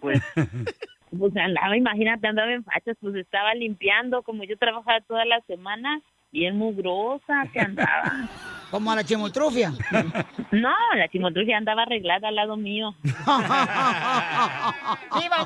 [0.00, 0.22] pues
[1.18, 6.00] Pues andaba, imagínate, andaba en fachas, pues estaba limpiando, como yo trabajaba toda la semana,
[6.32, 8.26] bien mugrosa que andaba.
[8.70, 9.72] Como a la chimotrufia.
[10.52, 12.94] No, la chimotrufia andaba arreglada al lado mío.
[13.04, 13.18] ¡Viva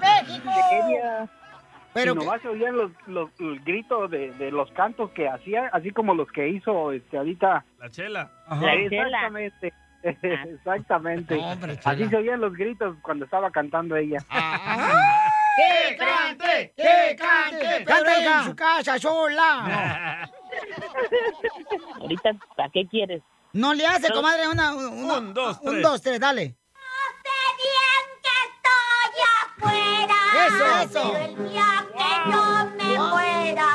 [0.01, 0.51] México!
[1.95, 5.91] Pero nomás se oían los, los, los gritos de, de los cantos que hacía, así
[5.93, 7.65] como los que hizo este ahorita.
[7.79, 8.31] La chela.
[8.51, 8.79] La chela.
[9.29, 9.73] Exactamente.
[10.53, 11.35] Exactamente.
[11.37, 14.19] Hombre, así se oían los gritos cuando estaba cantando ella.
[15.57, 16.75] ¡Que cante!
[16.77, 17.85] ¡Que cante!
[17.85, 20.29] ¡Canta en su casa sola!
[22.01, 23.23] Ahorita, ¿para qué quieres?
[23.53, 24.75] No le hace, comadre, una...
[24.75, 25.83] una- Un, dos, Un, tres.
[25.83, 26.57] dos, tres, dale.
[30.47, 31.13] Eso, eso.
[31.13, 32.43] que yo
[32.77, 33.69] me muera.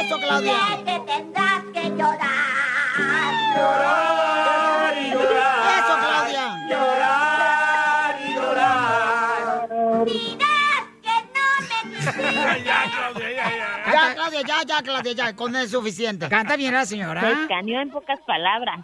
[0.00, 0.58] Eso, Claudia.
[0.68, 3.34] Sé que tendrás que llorar.
[3.56, 5.78] Llorar y llorar.
[5.78, 6.46] Eso, Claudia.
[6.68, 9.68] Llorar y llorar.
[10.04, 12.64] Dirás que no me quisiste.
[12.64, 13.92] ya, Claudia, ya, ya.
[13.92, 15.36] Ya, Claudia, ya, ya, Claudia, ya.
[15.36, 16.28] Con eso es suficiente.
[16.28, 17.22] Canta bien la señora.
[17.22, 18.80] Me escaneó en pocas palabras.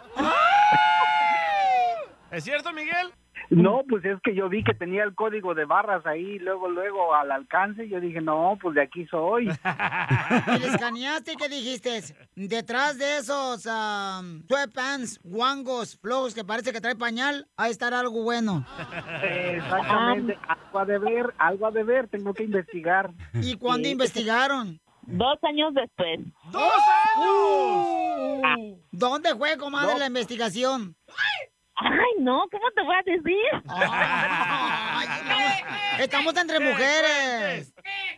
[2.31, 3.13] ¿Es cierto, Miguel?
[3.49, 7.15] No, pues es que yo vi que tenía el código de barras ahí, luego, luego
[7.15, 9.47] al alcance, yo dije, no, pues de aquí soy.
[10.55, 12.03] ¿Y le escaneaste y qué dijiste?
[12.35, 17.93] Detrás de esos um, sweatpants, guangos, flojos que parece que trae pañal, ha de estar
[17.93, 18.65] algo bueno.
[19.23, 23.11] Exactamente, algo a deber, algo a deber, tengo que investigar.
[23.33, 24.79] ¿Y cuándo investigaron?
[25.03, 26.19] Dos años después.
[26.51, 26.73] ¡Dos
[27.15, 28.77] años!
[28.91, 30.97] ¿Dónde fue, comadre, la investigación?
[31.79, 33.37] Ay, no, ¿cómo te voy a decir?
[33.69, 37.73] Ay, estamos, estamos entre mujeres.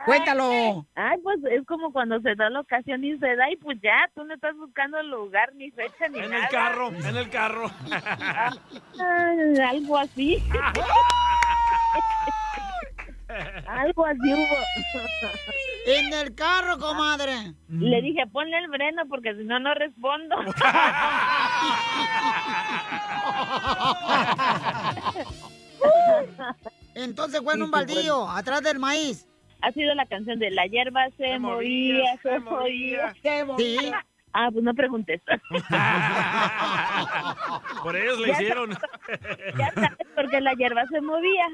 [0.05, 0.85] Cuéntalo.
[0.95, 4.09] Ay, pues es como cuando se da la ocasión y se da y pues ya,
[4.15, 6.45] tú no estás buscando lugar ni fecha ni En nada.
[6.45, 7.69] el carro, en el carro.
[8.99, 10.41] Ay, algo así.
[13.67, 14.45] algo así hubo.
[15.85, 17.53] En el carro, comadre.
[17.69, 20.35] Le dije, ponle el freno porque si no, no respondo.
[26.95, 29.25] Entonces fue en un baldío, atrás del maíz.
[29.61, 33.15] Ha sido la canción de La hierba se, movía, se movía.
[33.57, 33.91] Sí.
[34.33, 35.21] Ah, pues no preguntes.
[37.83, 38.71] Por ellos le hicieron.
[39.57, 41.45] ya sabes por qué la hierba se movía.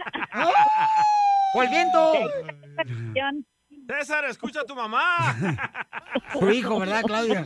[1.55, 2.11] ¡O el viento!
[3.87, 5.07] César, escucha a tu mamá.
[6.33, 7.45] Tu hijo, ¿verdad, Claudia?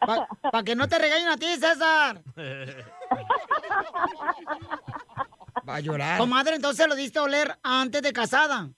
[0.50, 2.20] Para que no te regañen a ti, César.
[5.68, 6.18] Va a llorar.
[6.18, 8.70] Comadre, entonces lo diste a oler antes de casada.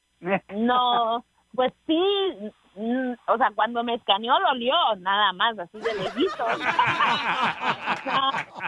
[0.54, 1.24] No,
[1.54, 1.98] pues sí,
[2.74, 6.58] mm, o sea, cuando me escaneó lo olió, nada más, así de lejitos.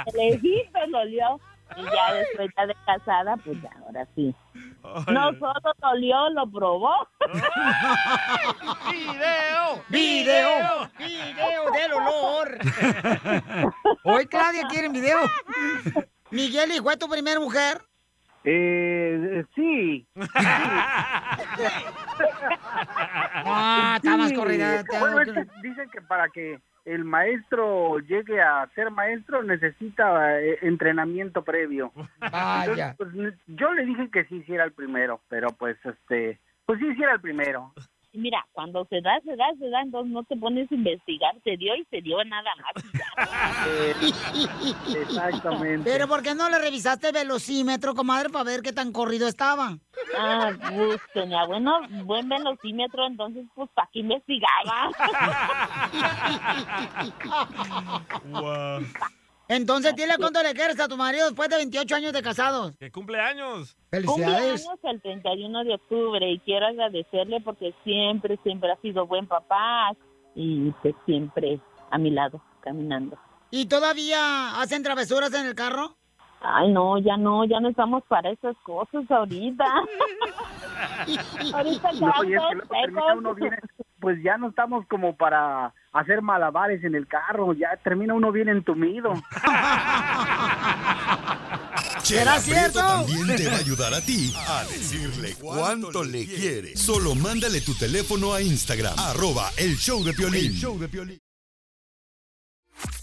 [0.07, 1.41] de lejitos lo olió.
[1.77, 4.35] Y ya después ya de casada, pues ya, ahora sí.
[4.83, 7.09] No solo lo olió, lo probó.
[8.91, 9.85] ¡Video!
[9.89, 10.91] ¡Video!
[10.99, 12.59] ¡Video del olor!
[14.05, 15.19] Hoy Claudia quiere video.
[16.31, 17.83] Miguel, ¿y fue tu primera mujer?
[18.45, 20.07] Eh, sí.
[23.51, 24.85] Ah, está más corrida.
[25.01, 25.21] Bueno,
[25.63, 31.93] dicen que para que el maestro llegue a ser maestro necesita eh, entrenamiento previo.
[32.19, 32.91] Vaya.
[32.91, 36.87] Entonces, pues, yo le dije que sí hiciera el primero, pero pues este, pues sí
[36.87, 37.73] hiciera el primero.
[38.19, 41.57] Mira, cuando se da, se da, se da, entonces no te pones a investigar, se
[41.57, 42.75] dio y se dio nada más.
[42.93, 43.07] ya.
[45.01, 45.89] Exactamente.
[45.89, 49.79] Pero ¿por qué no le revisaste el velocímetro, comadre, para ver qué tan corrido estaba?
[50.19, 54.91] Ah, pues tenía bueno, buen velocímetro, entonces pues ¿para qué investigaba?
[58.25, 58.83] Guau.
[59.49, 62.77] Entonces, dile cuánto le quieres a tu marido después de 28 años de casados.
[62.77, 63.77] ¡Que cumpleaños!
[63.91, 64.63] Felicidades.
[64.63, 69.97] Cumpleaños el 31 de octubre y quiero agradecerle porque siempre, siempre ha sido buen papá
[70.35, 71.59] y pues siempre
[71.91, 73.19] a mi lado, caminando.
[73.51, 75.97] ¿Y todavía hacen travesuras en el carro?
[76.41, 79.65] Ay, no, ya no, ya no estamos para esas cosas ahorita.
[81.55, 83.87] ahorita No, y es que quedamos luego termina uno bien, secos.
[84.01, 88.49] Pues ya no estamos como para hacer malabares en el carro, ya termina uno bien
[88.49, 89.13] entumido.
[92.03, 92.81] ¿Será cierto?
[92.81, 96.77] también te va a ayudar a ti a decirle cuánto le quiere.
[96.77, 100.53] Solo mándale tu teléfono a Instagram, arroba el show de Piolín.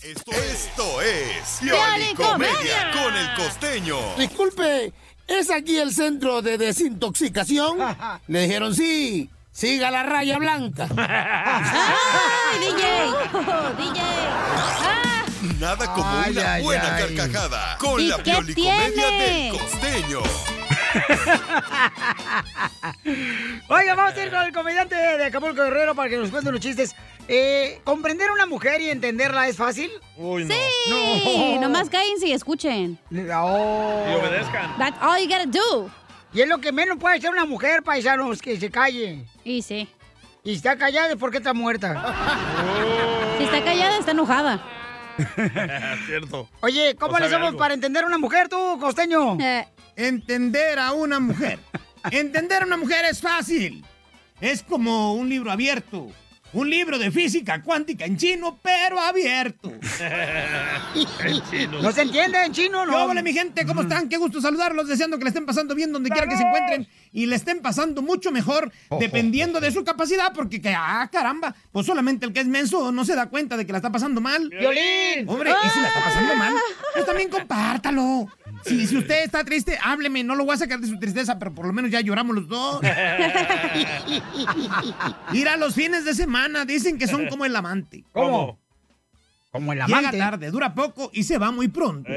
[0.02, 2.92] Esto, esto es Piolín Piolicomedia Comedia.
[2.94, 3.98] con el costeño.
[4.18, 4.94] Disculpe,
[5.28, 7.78] ¿es aquí el centro de desintoxicación?
[8.28, 10.88] Le dijeron sí, siga la raya blanca.
[10.98, 12.84] ¡Ay, DJ!
[13.78, 14.02] ¡DJ!
[15.60, 17.16] Nada como Ay, una ay, buena ay.
[17.16, 19.52] carcajada con ¿Y la Piolicomedia tiene?
[19.52, 20.20] del costeño.
[23.70, 26.62] Oiga, vamos a ir con el comediante de Acapulco Guerrero para que nos cuente unos
[26.62, 26.96] chistes.
[27.28, 29.90] Eh, ¿Comprender a una mujer y entenderla es fácil?
[30.18, 30.54] Uy, no.
[30.54, 33.00] Sí, nomás cállense y escuchen.
[33.34, 34.06] Oh.
[34.10, 34.78] Y obedezcan.
[34.78, 35.90] That's all you gotta do.
[36.36, 39.26] Y es lo que menos puede hacer una mujer, paisanos, que se calle.
[39.46, 39.88] Y sí.
[40.44, 42.14] Y si está callada es porque está muerta.
[43.38, 44.64] Si está callada, está enojada.
[46.06, 46.48] Cierto.
[46.62, 47.60] Oye, ¿cómo ¿O le hacemos algo?
[47.60, 49.38] para entender a una mujer tú, costeño?
[49.42, 49.68] Eh,
[49.98, 51.60] Entender a una mujer.
[52.12, 53.84] Entender a una mujer es fácil.
[54.40, 56.08] Es como un libro abierto.
[56.56, 59.74] Un libro de física cuántica en chino, pero abierto.
[61.26, 61.82] En chino.
[61.82, 63.06] ¿No se entiende en chino, no?
[63.06, 64.08] Hola, mi gente, ¿cómo están?
[64.08, 67.26] Qué gusto saludarlos, deseando que le estén pasando bien donde quiera que se encuentren y
[67.26, 72.26] le estén pasando mucho mejor, dependiendo de su capacidad, porque, que, ah, caramba, pues solamente
[72.26, 74.50] el que es menso no se da cuenta de que la está pasando mal.
[74.50, 75.28] ¡Violín!
[75.28, 76.54] Hombre, y si la está pasando mal,
[76.94, 78.30] pues también compártalo.
[78.64, 81.54] Si, si usted está triste, hábleme, no lo voy a sacar de su tristeza, pero
[81.54, 82.82] por lo menos ya lloramos los dos.
[85.34, 88.04] Ir a los fines de semana, dicen que son como el amante.
[88.14, 88.60] ¿Cómo?
[89.52, 90.18] Como el Llega amante.
[90.18, 92.10] tarde, dura poco y se va muy pronto.
[92.12, 92.16] ¿Y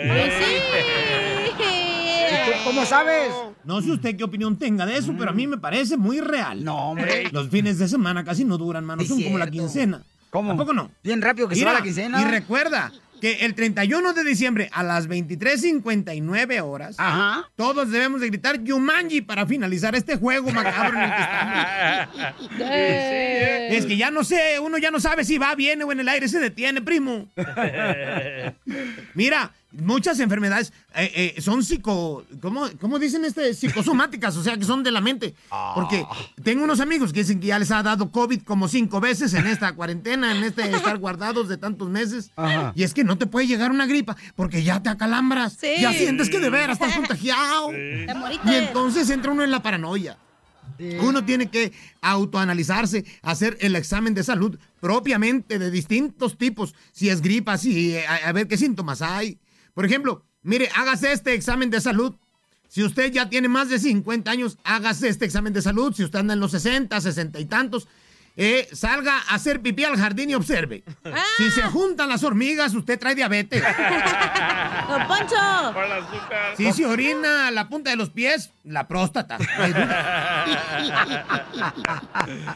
[2.47, 3.31] tú ¿Cómo sabes?
[3.65, 6.65] No sé usted qué opinión tenga de eso, pero a mí me parece muy real.
[6.65, 7.29] No, hombre.
[7.33, 9.03] Los fines de semana casi no duran, mano.
[9.03, 10.03] Es Son como la quincena.
[10.31, 10.53] ¿Cómo?
[10.53, 10.91] ¿A poco no?
[11.03, 12.21] Bien rápido que se Mira, va la quincena.
[12.21, 17.51] Y recuerda que el 31 de diciembre a las 23.59 horas, Ajá.
[17.57, 22.51] todos debemos de gritar Yumanji para finalizar este juego macabro en el que estamos.
[22.61, 23.69] eh.
[23.73, 26.09] Es que ya no sé, uno ya no sabe si va, viene o en el
[26.09, 27.29] aire se detiene, primo.
[29.15, 32.25] Mira, muchas enfermedades eh, eh, son psico...
[32.41, 33.55] ¿cómo, ¿Cómo dicen este?
[33.55, 35.35] Psicosomáticas, o sea, que son de la mente.
[35.75, 36.05] Porque
[36.43, 39.47] tengo unos amigos que dicen que ya les ha dado COVID como cinco veces en
[39.47, 42.31] esta cuarentena, en este estar guardados de tantos meses.
[42.37, 42.73] Ajá.
[42.75, 45.57] Y es que no te puede llegar una gripa porque ya te acalambras.
[45.61, 45.81] Sí.
[45.81, 47.69] Ya sientes que de veras estás contagiado.
[48.09, 48.51] Te moriste.
[48.51, 50.19] Y entonces entra uno en la paranoia.
[51.01, 57.21] Uno tiene que autoanalizarse, hacer el examen de salud propiamente de distintos tipos, si es
[57.21, 59.39] gripa, si eh, a, a ver qué síntomas hay.
[59.79, 62.17] Por ejemplo, mire, hágase este examen de salud.
[62.67, 65.95] Si usted ya tiene más de 50 años, hágase este examen de salud.
[65.95, 67.87] Si usted anda en los 60, 60 y tantos,
[68.37, 70.83] eh, salga a hacer pipí al jardín y observe.
[71.37, 73.63] Si se juntan las hormigas, usted trae diabetes.
[74.89, 75.37] ¡Don Poncho!
[75.73, 76.57] Por el azúcar.
[76.57, 79.39] Si se orina la punta de los pies, la próstata.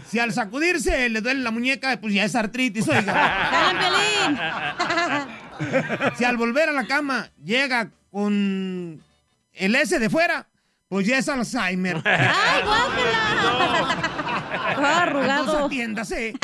[0.08, 3.78] Si al sacudirse le duele la muñeca, pues ya es artritis, oiga.
[6.16, 9.03] Si al volver a la cama llega con
[9.55, 10.46] el S de fuera,
[10.88, 12.03] pues ya es Alzheimer.
[12.05, 14.12] ¡Ay, guácala!
[15.03, 15.40] Arrugado.
[15.40, 16.34] Entonces atiéndase.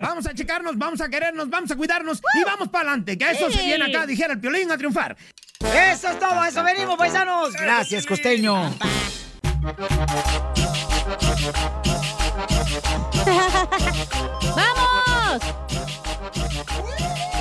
[0.00, 3.16] Vamos a checarnos, vamos a querernos, vamos a cuidarnos y vamos para adelante.
[3.16, 5.16] Que a eso se viene acá, dijera el piolín, a triunfar.
[5.60, 7.54] Eso es todo, eso venimos, paisanos.
[7.54, 8.74] Gracias, costeño.
[14.54, 15.83] ¡Vamos!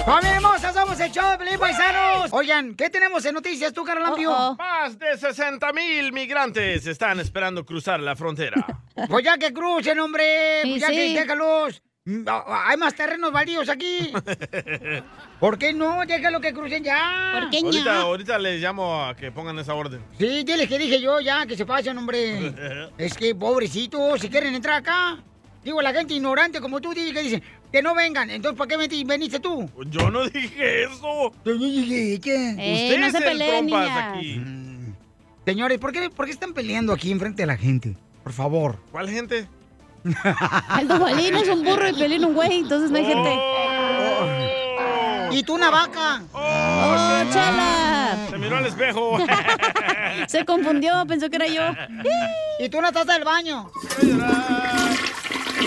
[0.05, 0.73] ¡Familia hermosa!
[0.73, 2.29] Somos el show de Pelín Paisanos.
[2.33, 4.31] Oigan, ¿qué tenemos en noticias tú, Carlampio?
[4.31, 4.55] Oh, oh.
[4.55, 8.65] Más de 60 mil migrantes están esperando cruzar la frontera.
[9.09, 10.61] Pues ya que crucen, hombre.
[10.61, 10.93] Sí, Pues ya sí.
[10.95, 11.81] que déjalos.
[12.05, 14.13] Mm, ah, ah, Hay más terrenos baldíos aquí.
[15.39, 16.05] ¿Por qué no?
[16.05, 17.39] Déjalo que crucen ya.
[17.39, 20.05] ¿Por qué ahorita, ahorita les llamo a que pongan esa orden.
[20.19, 22.53] Sí, diles que dije yo ya, que se pasen, hombre.
[22.99, 25.23] es que, pobrecitos, si quieren entrar acá.
[25.63, 28.29] Digo, la gente ignorante como tú, dije que dicen que no vengan.
[28.29, 29.69] Entonces, ¿para qué veni- veniste tú?
[29.87, 31.31] Yo no dije eso.
[31.45, 32.49] Yo dije, ¿qué?
[32.59, 34.13] Eh, Usted no se el peleen, trompas niñas.
[34.17, 34.41] aquí.
[35.45, 37.95] Señores, ¿por qué, ¿por qué están peleando aquí enfrente de la gente?
[38.23, 38.77] Por favor.
[38.91, 39.47] ¿Cuál gente?
[40.79, 43.39] El Duvalín es un burro y Piolín un güey, entonces no hay gente.
[45.31, 46.21] ¿Y tú una vaca?
[46.33, 48.27] ¡Oh, chala!
[48.29, 49.17] Se miró al espejo.
[50.27, 51.63] Se confundió, pensó que era yo.
[52.59, 53.71] ¿Y tú una taza del baño?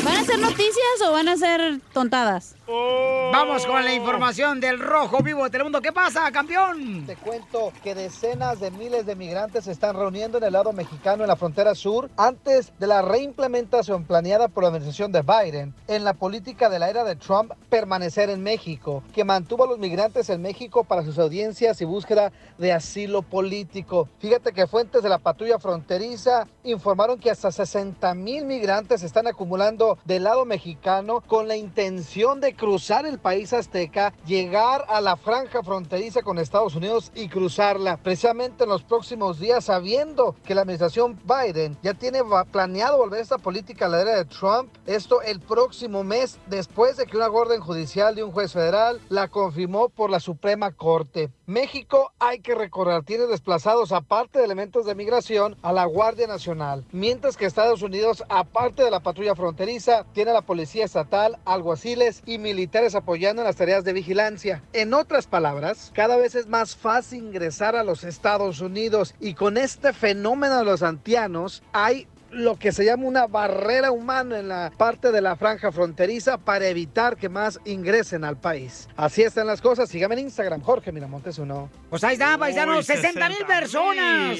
[0.04, 2.55] ¿Van a ser noticias o van a ser tontadas?
[2.68, 5.80] Vamos con la información del Rojo Vivo de Telemundo.
[5.80, 7.06] ¿Qué pasa, campeón?
[7.06, 11.22] Te cuento que decenas de miles de migrantes se están reuniendo en el lado mexicano
[11.22, 16.02] en la frontera sur antes de la reimplementación planeada por la administración de Biden en
[16.02, 20.28] la política de la era de Trump permanecer en México, que mantuvo a los migrantes
[20.28, 24.08] en México para sus audiencias y búsqueda de asilo político.
[24.18, 29.28] Fíjate que fuentes de la patrulla fronteriza informaron que hasta 60 mil migrantes se están
[29.28, 35.16] acumulando del lado mexicano con la intención de cruzar el país azteca, llegar a la
[35.16, 40.62] franja fronteriza con Estados Unidos y cruzarla precisamente en los próximos días, sabiendo que la
[40.62, 44.70] administración Biden ya tiene planeado volver esta política a la era de Trump.
[44.86, 49.28] Esto el próximo mes, después de que una orden judicial de un juez federal la
[49.28, 51.30] confirmó por la Suprema Corte.
[51.46, 56.84] México, hay que recordar, tiene desplazados, aparte de elementos de migración, a la Guardia Nacional.
[56.90, 62.24] Mientras que Estados Unidos, aparte de la patrulla fronteriza, tiene a la Policía Estatal, alguaciles
[62.26, 64.64] y militares apoyando en las tareas de vigilancia.
[64.72, 69.56] En otras palabras, cada vez es más fácil ingresar a los Estados Unidos y con
[69.56, 74.72] este fenómeno de los antianos hay lo que se llama una barrera humana en la
[74.76, 78.88] parte de la franja fronteriza para evitar que más ingresen al país.
[78.96, 79.88] Así están las cosas.
[79.88, 81.70] Sígame en Instagram, Jorge Miramontes uno.
[81.90, 84.38] Pues ahí está, paisanos, Uy, 60 mil personas.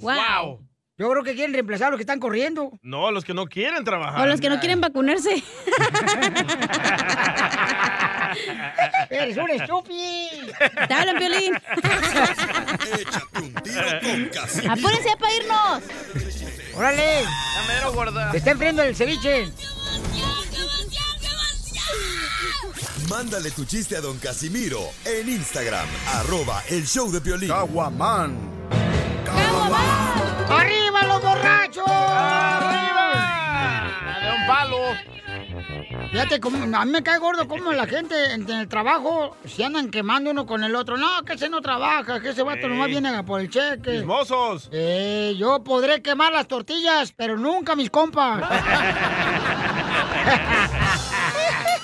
[0.00, 0.60] Wow.
[0.98, 2.72] Yo creo que quieren reemplazar a los que están corriendo.
[2.82, 4.20] No, los que no quieren trabajar.
[4.20, 5.30] O los que no quieren vacunarse.
[9.10, 10.52] Eres un estúpido.
[10.86, 11.54] Te hablan, Piolín.
[14.68, 15.82] Apúrense para irnos.
[16.74, 17.22] ¡Órale!
[17.80, 18.30] Ya gorda.
[18.30, 19.52] Te está enfriando el ceviche.
[23.08, 27.50] Mándale tu chiste a don Casimiro en Instagram, arroba el show de Piolín.
[30.50, 31.84] ¡Arriba los borrachos!
[31.88, 33.10] ¡Arriba!
[34.22, 34.94] ¡De un palo!
[36.10, 39.90] Fíjate, como, a mí me cae gordo como la gente en, el trabajo se andan
[39.90, 40.96] quemando uno con el otro.
[40.96, 42.68] No, que ese no trabaja, que ese vato Ey.
[42.68, 43.98] nomás viene a por el cheque.
[43.98, 44.70] ¡Chismosos!
[44.72, 48.42] Eh, yo podré quemar las tortillas, pero nunca mis compas.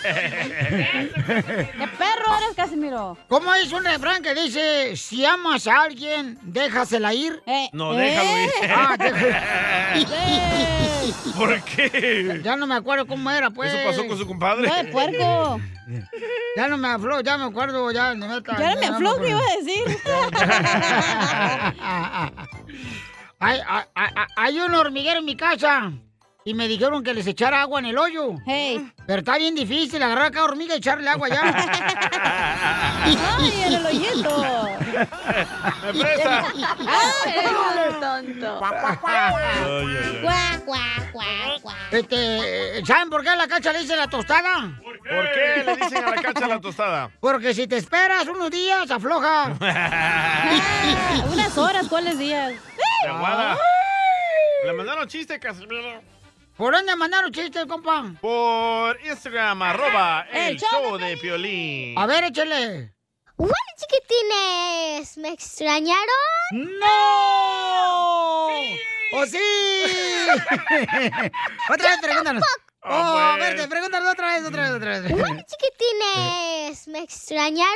[0.04, 3.16] ¡Qué perro eres, Casimiro!
[3.28, 7.42] ¿Cómo es un refrán que dice, si amas a alguien, déjasela ir?
[7.72, 8.50] No, déjalo ir.
[8.70, 9.94] Ah, deja-
[11.36, 12.40] ¿Por qué?
[12.44, 13.72] Ya no me acuerdo cómo era, pues.
[13.72, 14.68] ¿Eso pasó con su compadre?
[14.68, 15.60] No, de puerco.
[16.56, 18.56] Ya no me afló, ya me acuerdo, ya de neta.
[18.58, 19.84] Ya no me afló, ¿qué iba a decir?
[23.40, 25.92] hay, hay, hay- hay un hormiguero en mi casa
[26.46, 28.34] y me dijeron que les echara agua en el hoyo.
[29.06, 31.42] Pero está bien difícil agarrar cada hormiga y echarle agua ya.
[33.38, 34.68] ¡Ay, en el hoyito!
[35.84, 36.46] ¡Me presta!
[36.86, 37.34] ¡Ay,
[38.00, 38.60] tonto!
[41.90, 44.78] Este, ¿saben por qué a la cacha le dicen la tostada?
[44.82, 47.10] ¿Por qué le dicen a la cacha la tostada?
[47.20, 49.54] Porque si te esperas unos días, afloja.
[51.32, 52.52] Unas horas, ¿cuáles días?
[53.08, 53.56] Aguada.
[54.64, 56.13] Le mandaron chiste, Casimiro.
[56.56, 58.04] ¿Por dónde mandaron chistes, compa?
[58.20, 61.98] Por Instagram, arroba el, El show show de Piolín.
[61.98, 62.92] A ver, échale.
[63.36, 65.18] Hola, chiquitines.
[65.18, 66.06] ¿Me extrañaron?
[66.52, 66.86] ¡No!
[69.16, 69.38] ¡Oh, sí!
[71.72, 72.42] otra vez, pregúntanos.
[72.44, 73.48] Ah, Oh, a pues.
[73.48, 75.10] ver, te pregúntanos otra vez, otra vez, otra vez.
[75.12, 76.86] Hola, chiquitines.
[76.88, 77.74] ¿Me extrañaron?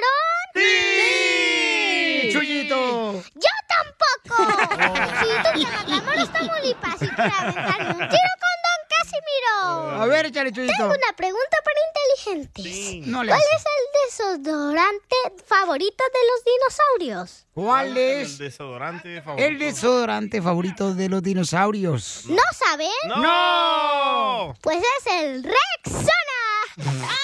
[0.54, 2.28] ¡Sí!
[2.30, 3.14] ¡Chuyito!
[3.34, 3.98] ¡Yo tampoco!
[5.18, 8.57] Si tú llamas a Matamoros, Tamaulipas y quieres aventarme un tiro con
[9.10, 10.02] Casimiro.
[10.02, 10.70] A ver, échale, Chuyito.
[10.76, 13.06] Tengo una pregunta para inteligentes.
[13.06, 13.56] No le ¿Cuál hace.
[13.56, 13.84] es el
[14.34, 17.46] desodorante favorito de los dinosaurios?
[17.54, 19.48] ¿Cuál El es desodorante favorito.
[19.48, 22.24] el desodorante favorito de los dinosaurios?
[22.26, 22.90] ¿No saben?
[23.08, 24.54] ¡No!
[24.60, 26.12] Pues es el Rexona.
[27.08, 27.14] ¡Ah!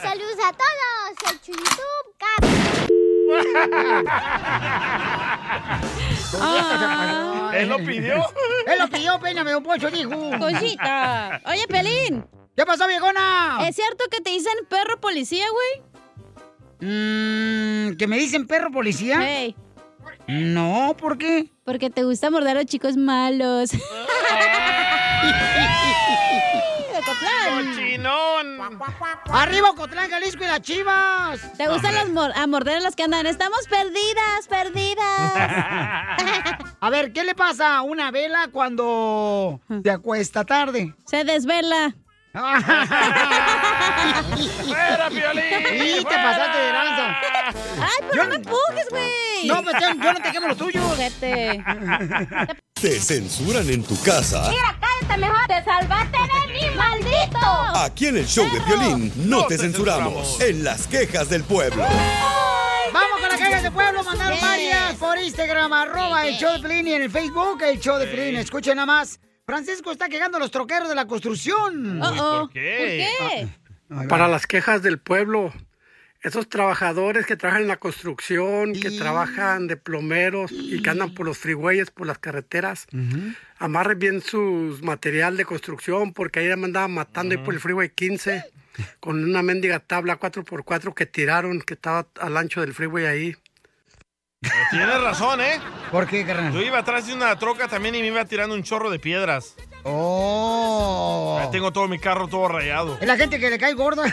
[0.00, 1.16] ¡Saludos a todos!
[1.32, 1.74] ¡El Chuyitub!
[6.38, 7.32] Ah.
[7.56, 8.16] ¿Él lo pidió?
[8.66, 10.10] Él lo pidió, peíname, don Poncho, dijo.
[10.38, 11.40] Cosita.
[11.46, 12.24] Oye, Pelín.
[12.56, 13.58] ¿Qué pasó, viejona?
[13.68, 15.82] ¿Es cierto que te dicen perro policía, güey?
[16.80, 19.18] Mm, ¿Que me dicen perro policía?
[19.20, 19.56] Hey.
[20.26, 21.52] No, ¿por qué?
[21.64, 23.70] Porque te gusta morder a los chicos malos.
[28.54, 28.80] ¡Cochinón!
[29.32, 31.52] ¡Arriba, Cotlán, Jalisco y las chivas!
[31.56, 33.26] ¿Te gustan las mor- a morder a las que andan?
[33.26, 35.32] Estamos perdidas, perdidas.
[36.80, 40.94] A ver, ¿qué le pasa a una vela cuando se acuesta tarde?
[41.06, 41.94] Se desvela.
[44.66, 45.44] ¡Fuera, Piolín!
[45.70, 47.16] Sí, te pasaste de lanza.
[47.80, 49.46] Ay, pero no me empujes, güey.
[49.46, 50.82] No, pues yo, yo no te quemo lo tuyo.
[50.82, 51.64] Juguete.
[52.74, 54.50] Te censuran en tu casa.
[54.80, 55.46] cállate mejor.
[55.46, 57.38] Te salvaste de mí, maldito.
[57.74, 60.38] Aquí en el show de violín no te censuramos.
[60.40, 61.86] En las quejas del pueblo.
[62.92, 66.86] Vamos con las quejas de pueblo, mandaron varias por Instagram, arroba el show de Pelín
[66.88, 68.36] y en el Facebook el show de Pelín.
[68.36, 69.18] Escuchen nada más.
[69.46, 72.00] Francisco está quejando a los troqueros de la construcción.
[72.00, 73.08] ¿Por qué?
[73.20, 73.48] ¿Por qué?
[73.90, 74.08] Ahí va.
[74.08, 75.52] Para las quejas del pueblo,
[76.20, 81.26] esos trabajadores que trabajan en la construcción, que trabajan de plomeros y que andan por
[81.26, 82.88] los freeways, por las carreteras,
[83.58, 87.90] amarren bien su material de construcción porque ahí me andaban matando ahí por el freeway
[87.90, 88.42] 15
[88.98, 93.36] con una mendiga tabla 4x4 que tiraron, que estaba al ancho del freeway ahí.
[94.70, 95.60] Tienes razón, ¿eh?
[95.90, 96.52] ¿Por qué, carnal?
[96.52, 99.54] Yo iba atrás de una troca también y me iba tirando un chorro de piedras.
[99.84, 101.38] Oh.
[101.40, 102.98] Ahí tengo todo mi carro todo rayado.
[103.00, 104.02] Es la gente que le cae gordo.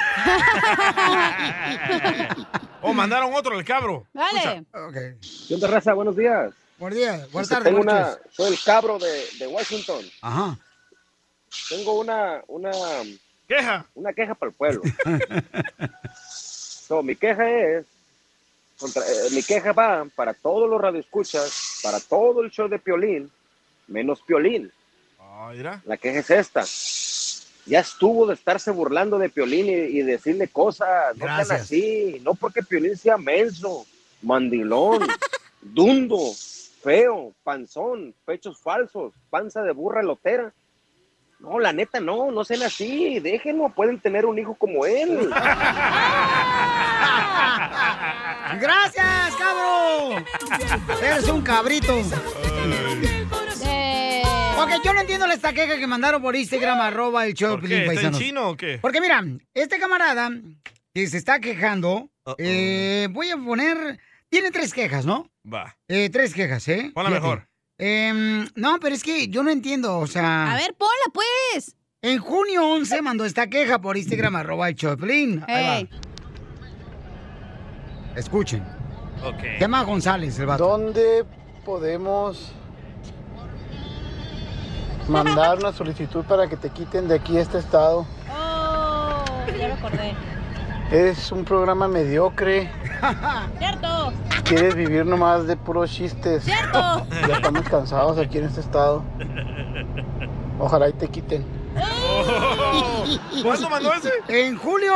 [2.86, 4.06] Oh, mandaron otro, el cabro.
[4.14, 4.66] Vale.
[4.74, 4.94] Ok.
[5.48, 5.94] ¿Qué onda, raza?
[5.94, 6.54] Buenos días.
[6.78, 7.32] Buenos días.
[7.32, 7.64] Buenas tardes.
[7.64, 10.04] tengo una, soy el cabro de, de Washington.
[10.22, 10.58] Ajá.
[11.70, 12.72] Tengo una, una,
[13.48, 14.82] queja, una queja para el pueblo.
[16.30, 17.86] so, mi queja es,
[18.80, 23.32] contra- eh, mi queja va para todos los radioescuchas, para todo el show de Piolín,
[23.88, 24.72] menos Piolín.
[25.20, 25.82] Ah, mira.
[25.86, 26.64] La queja es esta.
[27.66, 31.16] Ya estuvo de estarse burlando de Piolín y, y decirle cosas.
[31.18, 32.20] No sean así.
[32.24, 33.86] No porque Piolín sea menso,
[34.22, 35.08] mandilón,
[35.62, 36.18] dundo,
[36.82, 40.52] feo, panzón, pechos falsos, panza de burra lotera.
[41.40, 43.20] No, la neta, no, no sean así.
[43.20, 45.30] Déjenlo, pueden tener un hijo como él.
[48.60, 50.24] ¡Gracias, cabro!
[51.02, 51.94] Eres un cabrito.
[53.66, 54.22] Eh,
[54.58, 57.68] Ok, yo no entiendo esta queja que mandaron por Instagram, arroba el show de ¿Por
[57.68, 57.78] qué?
[57.80, 58.20] ¿Está en paisanos.
[58.20, 58.78] chino o qué?
[58.82, 59.24] Porque mira,
[59.54, 60.30] este camarada
[60.94, 64.00] que se está quejando, eh, voy a poner...
[64.30, 65.30] Tiene tres quejas, ¿no?
[65.52, 65.76] Va.
[65.88, 66.92] Eh, tres quejas, ¿eh?
[66.94, 67.24] Ponla Fíjate.
[67.28, 67.48] mejor.
[67.78, 70.52] Em, no, pero es que yo no entiendo, o sea...
[70.52, 71.76] A ver, ponla, pues.
[72.02, 75.44] En junio 11 mandó esta queja por Instagram, arroba el Choplin.
[75.48, 75.90] Ey.
[78.16, 78.64] Escuchen.
[79.26, 79.42] Ok.
[79.42, 80.68] Se llama González, el vato.
[80.68, 81.26] ¿Dónde
[81.66, 82.52] podemos
[85.08, 88.06] mandar una solicitud para que te quiten de aquí este estado?
[88.32, 89.24] Oh,
[89.58, 90.14] ya me acordé.
[90.92, 92.70] Es un programa mediocre.
[93.58, 94.14] ¡Cierto!
[94.44, 96.44] Quieres vivir nomás de puros chistes.
[96.44, 97.08] ¡Cierto!
[97.28, 99.02] Ya estamos cansados aquí en este estado.
[100.60, 101.63] Ojalá y te quiten.
[103.44, 104.12] ¿Cuándo mandó ese?
[104.28, 104.94] En julio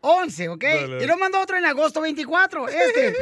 [0.00, 0.62] 11, ¿ok?
[0.62, 1.04] Dale.
[1.04, 3.14] Y lo mandó otro en agosto 24, este.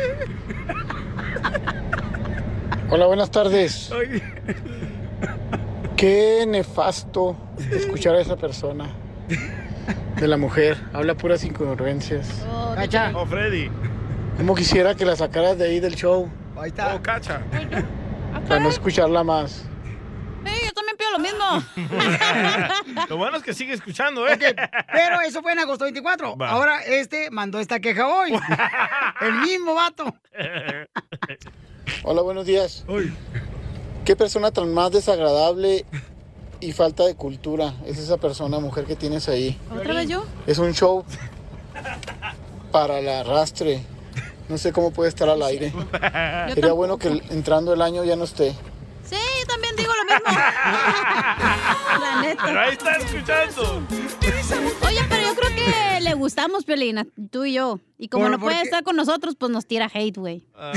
[2.90, 3.90] Hola, buenas tardes.
[5.96, 7.36] Qué nefasto
[7.70, 8.90] escuchar a esa persona.
[10.16, 10.76] De la mujer.
[10.92, 12.44] Habla puras incongruencias.
[12.74, 13.12] Cacha.
[13.14, 13.70] Oh, Freddy.
[14.36, 16.30] Como quisiera que la sacaras de ahí del show.
[16.58, 16.94] Ahí está.
[16.94, 17.42] Oh, cacha.
[18.48, 19.64] Para no escucharla más.
[20.44, 21.64] Sí, yo también pido lo mismo.
[23.08, 24.38] Lo bueno es que sigue escuchando, ¿eh?
[24.92, 26.36] Pero eso fue en agosto 24.
[26.36, 26.50] Va.
[26.50, 28.32] Ahora este mandó esta queja hoy.
[29.20, 30.14] el mismo vato.
[32.04, 32.84] Hola, buenos días.
[34.04, 35.84] Qué persona tan más desagradable
[36.60, 39.58] y falta de cultura es esa persona, mujer que tienes ahí.
[39.74, 40.24] ¿Otra vez yo?
[40.46, 41.04] Es un show
[42.70, 43.82] para el arrastre.
[44.48, 45.72] No sé cómo puede estar al aire.
[46.54, 48.54] Sería bueno que entrando el año ya no esté.
[49.10, 50.30] Sí, yo también digo lo mismo.
[52.00, 52.42] La neta.
[52.46, 53.82] Pero ahí está escuchando.
[54.86, 57.80] Oye, pero yo creo que le gustamos, Piolina, tú y yo.
[57.98, 58.64] Y como ¿Por- no por puede qué?
[58.64, 60.44] estar con nosotros, pues nos tira hate, güey.
[60.54, 60.72] Pero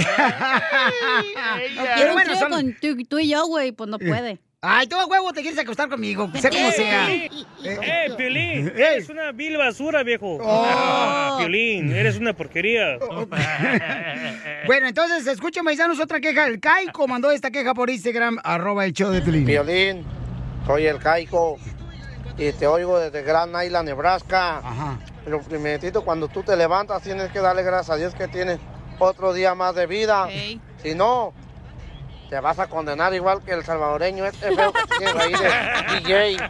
[1.96, 4.40] Quiero un bueno, trío son- con tú, tú y yo, güey, pues no puede.
[4.66, 7.14] Ay, tú a huevo te quieres acostar conmigo, sea como sea.
[7.14, 7.30] ¡Eh,
[8.16, 8.70] Piolín!
[8.70, 8.74] Eh.
[8.78, 10.38] Eres una vil basura, viejo.
[10.42, 11.36] Oh.
[11.38, 12.98] Piolín, eres una porquería.
[14.66, 16.48] Bueno, entonces, escuchen, paisanos, otra queja.
[16.48, 19.44] El Caico mandó esta queja por Instagram, arroba el show de Pelín.
[19.44, 20.06] Violín,
[20.66, 21.58] soy el Caico
[22.38, 24.60] y te oigo desde Grand Island, Nebraska.
[24.60, 25.00] Ajá.
[25.26, 28.60] Pero primerito, cuando tú te levantas, tienes que darle gracias a Dios que tienes
[29.00, 30.30] otro día más de vida.
[30.82, 31.34] Si no,
[32.30, 36.38] te vas a condenar igual que el salvadoreño este feo que tienes ahí de DJ.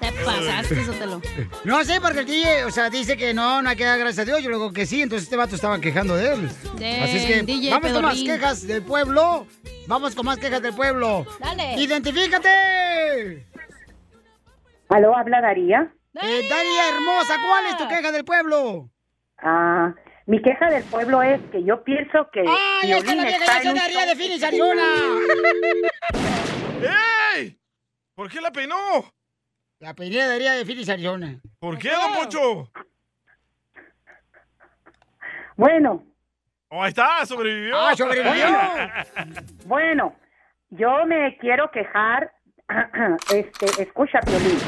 [0.00, 1.20] Te pasaste, Sotelo.
[1.64, 4.20] No sé, porque el DJ, o sea, dice que no, no hay que dar gracias
[4.20, 4.42] a Dios.
[4.42, 6.50] Yo luego que sí, entonces este vato estaba quejando de él.
[7.02, 9.46] Así es que DJ vamos con más quejas del pueblo.
[9.86, 11.26] Vamos con más quejas del pueblo.
[11.40, 11.74] Dale.
[11.80, 13.46] ¡Identifícate!
[14.88, 15.92] ¿Aló, habla Daría?
[16.14, 18.90] Eh, Daría hermosa, ¿cuál es tu queja del pueblo?
[19.38, 19.94] Ah,
[20.28, 24.02] mi queja del pueblo es que yo pienso que ¡Ay, esta es la vieja ya
[24.02, 24.82] se de Phoenix, Arizona!
[27.34, 27.58] ¡Ey!
[28.14, 28.76] ¿Por qué la peinó?
[29.78, 31.40] La peinadaría de Phoenix, Arizona.
[31.58, 32.70] ¿Por qué, don Poncho?
[35.56, 36.04] Bueno.
[36.68, 37.78] Oh, ahí está, sobrevivió.
[37.78, 38.44] Ah, sobrevivió.
[39.64, 40.14] Bueno,
[40.68, 42.30] yo me quiero quejar.
[43.34, 44.58] Este, escucha, Piolín.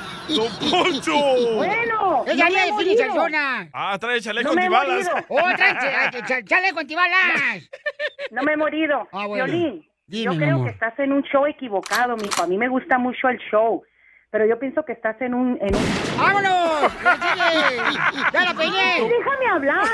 [0.36, 1.14] ¡Don Poncho!
[1.56, 3.02] Bueno, ¡Ella no morido.
[3.04, 3.68] Arizona!
[3.72, 5.08] Ah, trae chaleco No me he antibalas.
[5.10, 5.26] morido.
[5.28, 7.68] ¡Oh, trae ch- ch- chaleco antibalas!
[8.30, 9.08] No me he morido.
[9.12, 9.46] Ah, bueno.
[9.46, 10.66] Dime, yo creo amor.
[10.66, 12.42] que estás en un show equivocado, mijo.
[12.42, 13.82] A mí me gusta mucho el show.
[14.30, 15.58] Pero yo pienso que estás en un...
[15.60, 15.82] En un...
[16.16, 16.92] ¡Vámonos!
[17.02, 18.54] ¡Ya la!
[18.56, 19.84] Ay, déjame hablar.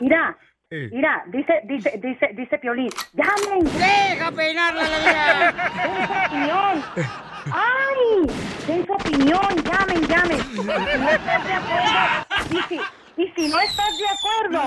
[0.00, 0.36] Mira,
[0.70, 0.88] Eh.
[0.92, 3.64] mira, dice, dice, dice, dice Piolín, llamen.
[3.78, 5.54] ¡Deja peinarla la vida!
[5.84, 6.84] Su opinión.
[7.52, 8.26] ¡Ay!
[8.66, 10.40] Den su opinión, llamen, llamen.
[10.54, 10.72] Si no
[11.10, 11.94] estás de acuerdo,
[12.50, 12.80] y si,
[13.16, 14.62] y si no estás de acuerdo,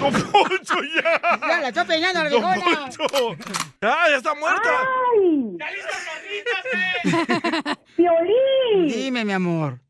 [0.00, 1.20] ¡Don Poncho, ya!
[1.40, 2.76] ¡Ya la estoy peinando a la ¡Don viejona!
[2.80, 3.04] Poncho!
[3.82, 4.70] ¡Ah, ya está muerta!
[5.14, 5.58] ¡ay!
[7.96, 8.88] ¡Piolín!
[8.88, 9.80] Dime, mi amor.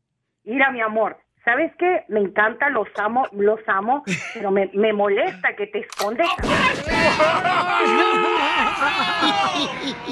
[0.43, 2.03] Mira, mi amor, ¿sabes qué?
[2.07, 6.27] Me encanta, los amo, los amo, pero me, me molesta que te escondes.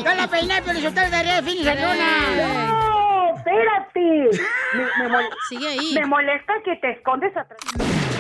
[0.04, 2.06] ¡Ya la peiné, pero yo te daré de Phoenix, Arizona!
[2.38, 3.36] ¡No!
[3.38, 4.30] ¡Espérate!
[4.74, 5.94] Me, me mol- Sigue ahí.
[5.96, 7.60] me molesta que te escondes atrás.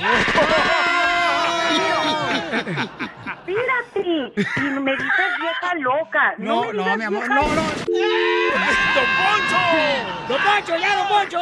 [3.47, 4.33] Espérate.
[4.57, 6.33] Y me dices vieja loca.
[6.37, 7.41] No, no, mi amor, no, no.
[7.45, 7.55] ¡Don
[9.17, 9.57] Poncho!
[10.27, 11.41] ¡Don Poncho, ya, Don Poncho!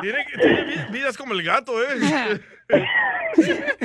[0.00, 2.40] Tiene, tiene vidas como el gato, ¿eh?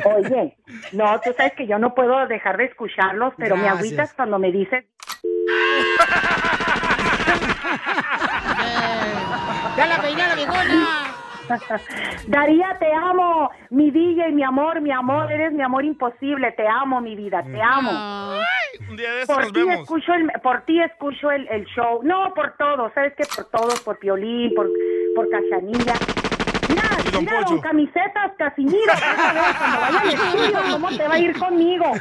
[0.05, 0.55] Oye,
[0.91, 4.51] no, tú sabes que yo no puedo dejar de escucharlos, pero me agüitas cuando me
[4.51, 4.83] dices
[9.77, 10.87] ¡Ya la peiné a la viejona!
[12.27, 17.01] Daría, te amo, mi DJ, mi amor, mi amor, eres mi amor imposible, te amo,
[17.01, 17.91] mi vida, te amo.
[18.89, 19.79] Un día de Por nos ti vemos.
[19.81, 23.81] escucho el, por ti escucho el, el show, no por todos, sabes que por todos,
[23.81, 24.69] por Piolín, por,
[25.15, 25.93] por Cachanilla.
[27.13, 27.53] Mira, don mira, Poncho.
[27.53, 31.39] don camisetas, Casimiro, vas a ver cuando vaya al estudio cómo te va a ir
[31.39, 31.93] conmigo.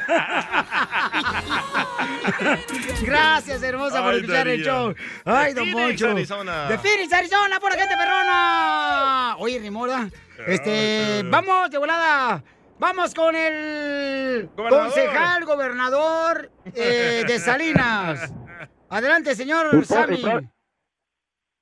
[3.02, 4.94] Gracias, hermosa, por escuchar el show.
[5.24, 6.10] Ay, De don Phoenix, Poncho.
[6.10, 6.68] Arizona.
[6.68, 9.36] De Phoenix, Arizona, por la gente perrona.
[9.38, 10.08] Oye, Rimora,
[10.46, 12.42] este, vamos de volada.
[12.78, 14.84] Vamos con el Gobernador.
[14.92, 18.32] concejal gobernador eh, de Salinas.
[18.90, 20.20] Adelante, señor Sammy.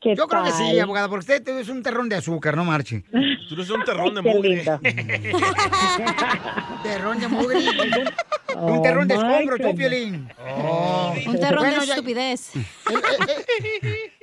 [0.00, 3.04] ¿Qué Yo creo que sí, abogada, porque usted es un terrón de azúcar, no marche.
[3.48, 4.64] Tú eres un terrón de mugre.
[6.82, 7.58] terrón de mugre.
[8.56, 9.72] Oh, un terrón de escombro, tú.
[9.76, 10.28] Piolín.
[10.44, 11.14] Oh.
[11.26, 12.52] Un terrón Bueno, de ya- estupidez.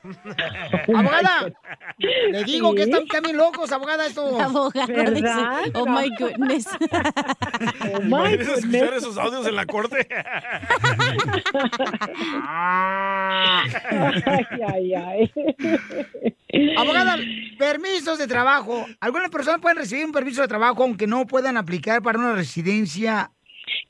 [0.94, 1.52] Abogada,
[1.98, 4.40] le digo que están también locos, abogada, estos.
[4.40, 5.12] Abogada, ¿Verdad?
[5.12, 5.72] dice.
[5.74, 6.66] Oh my goodness.
[8.02, 10.08] ¿Imaginas escuchar esos audios en la corte?
[14.68, 15.32] ay, ay,
[16.76, 17.16] Abogada,
[17.58, 18.86] permisos de trabajo.
[19.00, 23.30] Algunas personas pueden recibir un permiso de trabajo aunque no puedan aplicar para una residencia.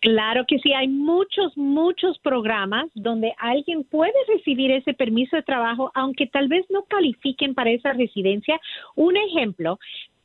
[0.01, 5.91] Claro que sí, hay muchos, muchos programas donde alguien puede recibir ese permiso de trabajo,
[5.95, 8.61] aunque tal vez no califiquen para esa residencia.
[8.97, 9.79] Un ejemplo,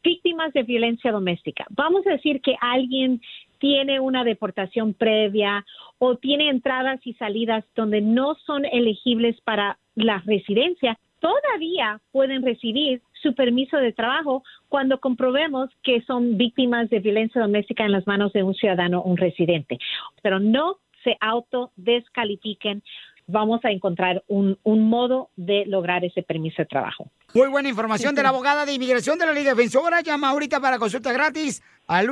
[0.03, 1.65] víctimas de violencia doméstica.
[1.69, 3.21] Vamos a decir que alguien
[3.59, 5.65] tiene una deportación previa
[5.97, 13.01] o tiene entradas y salidas donde no son elegibles para la residencia, todavía pueden recibir
[13.21, 18.31] su permiso de trabajo cuando comprobemos que son víctimas de violencia doméstica en las manos
[18.33, 19.77] de un ciudadano, un residente.
[20.23, 22.81] Pero no se autodescalifiquen.
[23.27, 27.11] Vamos a encontrar un, un modo de lograr ese permiso de trabajo.
[27.35, 30.01] Muy buena información de la abogada de inmigración de la Liga Defensora.
[30.01, 32.07] Llama ahorita para consulta gratis al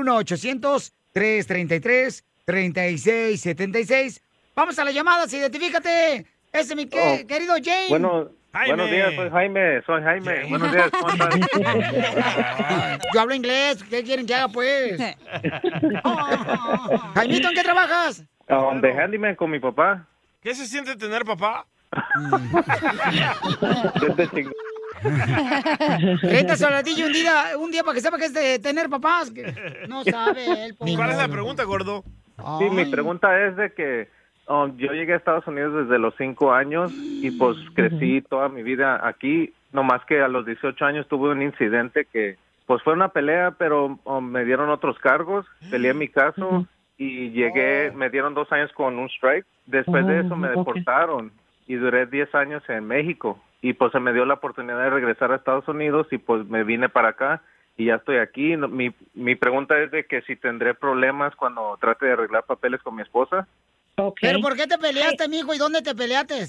[2.96, 4.22] 1-800-333-3676.
[4.56, 6.26] Vamos a las llamadas, identifícate.
[6.54, 7.90] Ese es mi que- Oh, querido James.
[7.90, 8.30] Bueno,
[8.66, 10.46] buenos días, soy Jaime, soy Jaime.
[10.50, 11.36] Buenos días, ¿cómo estás?
[13.14, 14.98] Yo hablo inglés, ¿qué quieren que haga, pues?
[17.16, 18.24] Jaimito, ¿en qué trabajas?
[18.50, 20.06] Um, de handyman con mi papá.
[20.42, 21.66] ¿Qué se siente tener papá?
[24.18, 24.48] Desde
[26.22, 29.32] Renta soladillo un día, un día para que sepa que es de tener papás.
[29.32, 30.76] que no sabe él.
[30.76, 30.96] pobre.
[30.96, 32.04] ¿Cuál es la pregunta, gordo?
[32.60, 34.10] Sí, mi pregunta es de que
[34.48, 38.64] um, yo llegué a Estados Unidos desde los cinco años y pues crecí toda mi
[38.64, 43.10] vida aquí, nomás que a los 18 años tuve un incidente que pues fue una
[43.10, 46.66] pelea, pero um, me dieron otros cargos, peleé mi caso
[46.98, 49.46] y llegué, me dieron dos años con un strike.
[49.68, 50.74] Después de eso me Oh, ok.
[50.76, 51.32] deportaron
[51.68, 55.32] y duré 10 años en México y pues se me dio la oportunidad de regresar
[55.32, 57.42] a Estados Unidos y pues me vine para acá
[57.78, 58.58] y ya estoy aquí.
[58.58, 62.96] Mi, mi pregunta es de que si tendré problemas cuando trate de arreglar papeles con
[62.96, 63.48] mi esposa.
[64.22, 65.54] ¿Pero por qué te peleaste, mijo?
[65.54, 66.46] ¿Y dónde te peleaste?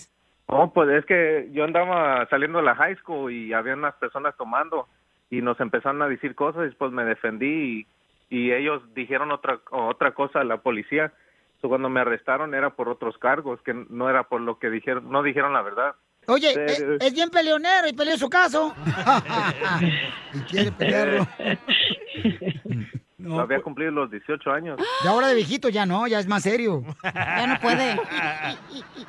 [0.47, 4.37] Oh, pues es que yo andaba saliendo de la high school y había unas personas
[4.37, 4.87] tomando
[5.31, 7.87] y nos empezaron a decir cosas y pues me defendí
[8.31, 11.13] y, y ellos dijeron otra otra cosa a la policía.
[11.61, 15.11] So, cuando me arrestaron era por otros cargos, que no era por lo que dijeron,
[15.11, 15.95] no dijeron la verdad.
[16.27, 16.85] Oye, es, sí.
[17.01, 18.75] es bien peleonero y peleó su caso.
[20.35, 21.27] y quiere pelearlo.
[23.19, 24.79] No, había cumplido los 18 años.
[25.05, 26.83] Y ahora de viejito ya no, ya es más serio.
[27.03, 27.97] Ya no puede.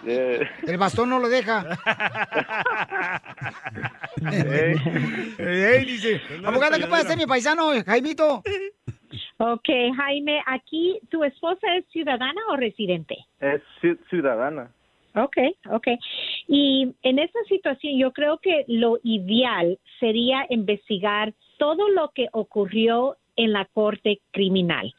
[0.67, 1.65] El bastón no lo deja.
[4.31, 4.75] Ey.
[5.39, 8.43] Ey, dice, abogada, ¿qué puede hacer mi paisano, Jaimito?
[9.37, 13.15] Ok, Jaime, aquí, ¿tu esposa es ciudadana o residente?
[13.39, 14.71] Es ci- ciudadana.
[15.15, 15.37] Ok,
[15.71, 15.87] ok.
[16.47, 23.17] Y en esta situación yo creo que lo ideal sería investigar todo lo que ocurrió
[23.39, 24.93] en la corte criminal.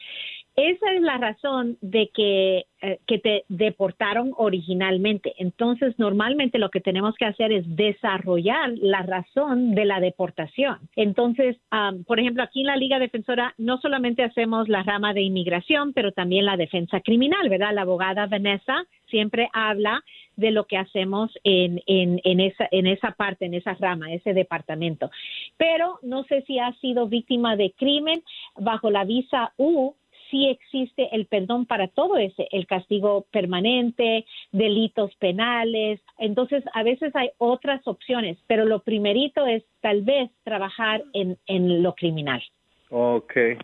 [0.55, 5.33] Esa es la razón de que, eh, que te deportaron originalmente.
[5.37, 10.77] Entonces, normalmente lo que tenemos que hacer es desarrollar la razón de la deportación.
[10.97, 15.21] Entonces, am, por ejemplo, aquí en la Liga Defensora no solamente hacemos la rama de
[15.21, 17.73] inmigración, pero también la defensa criminal, ¿verdad?
[17.73, 20.03] La abogada Vanessa siempre habla
[20.35, 24.33] de lo que hacemos en, en, en, esa, en esa parte, en esa rama, ese
[24.33, 25.11] departamento.
[25.57, 28.23] Pero no sé si ha sido víctima de crimen
[28.55, 29.93] bajo la visa U.
[30.29, 35.99] Sí existe el perdón para todo ese, el castigo permanente, delitos penales.
[36.17, 41.83] Entonces, a veces hay otras opciones, pero lo primerito es tal vez trabajar en, en
[41.83, 42.41] lo criminal.
[42.89, 43.57] Okay.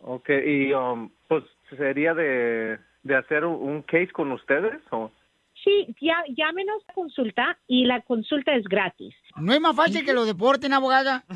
[0.00, 1.42] Okay, y um, pues
[1.76, 5.10] sería de, de hacer un, un case con ustedes o
[5.64, 9.14] Sí, ya, llámenos a consulta y la consulta es gratis.
[9.36, 11.24] ¿No es más fácil que lo deporten, abogada?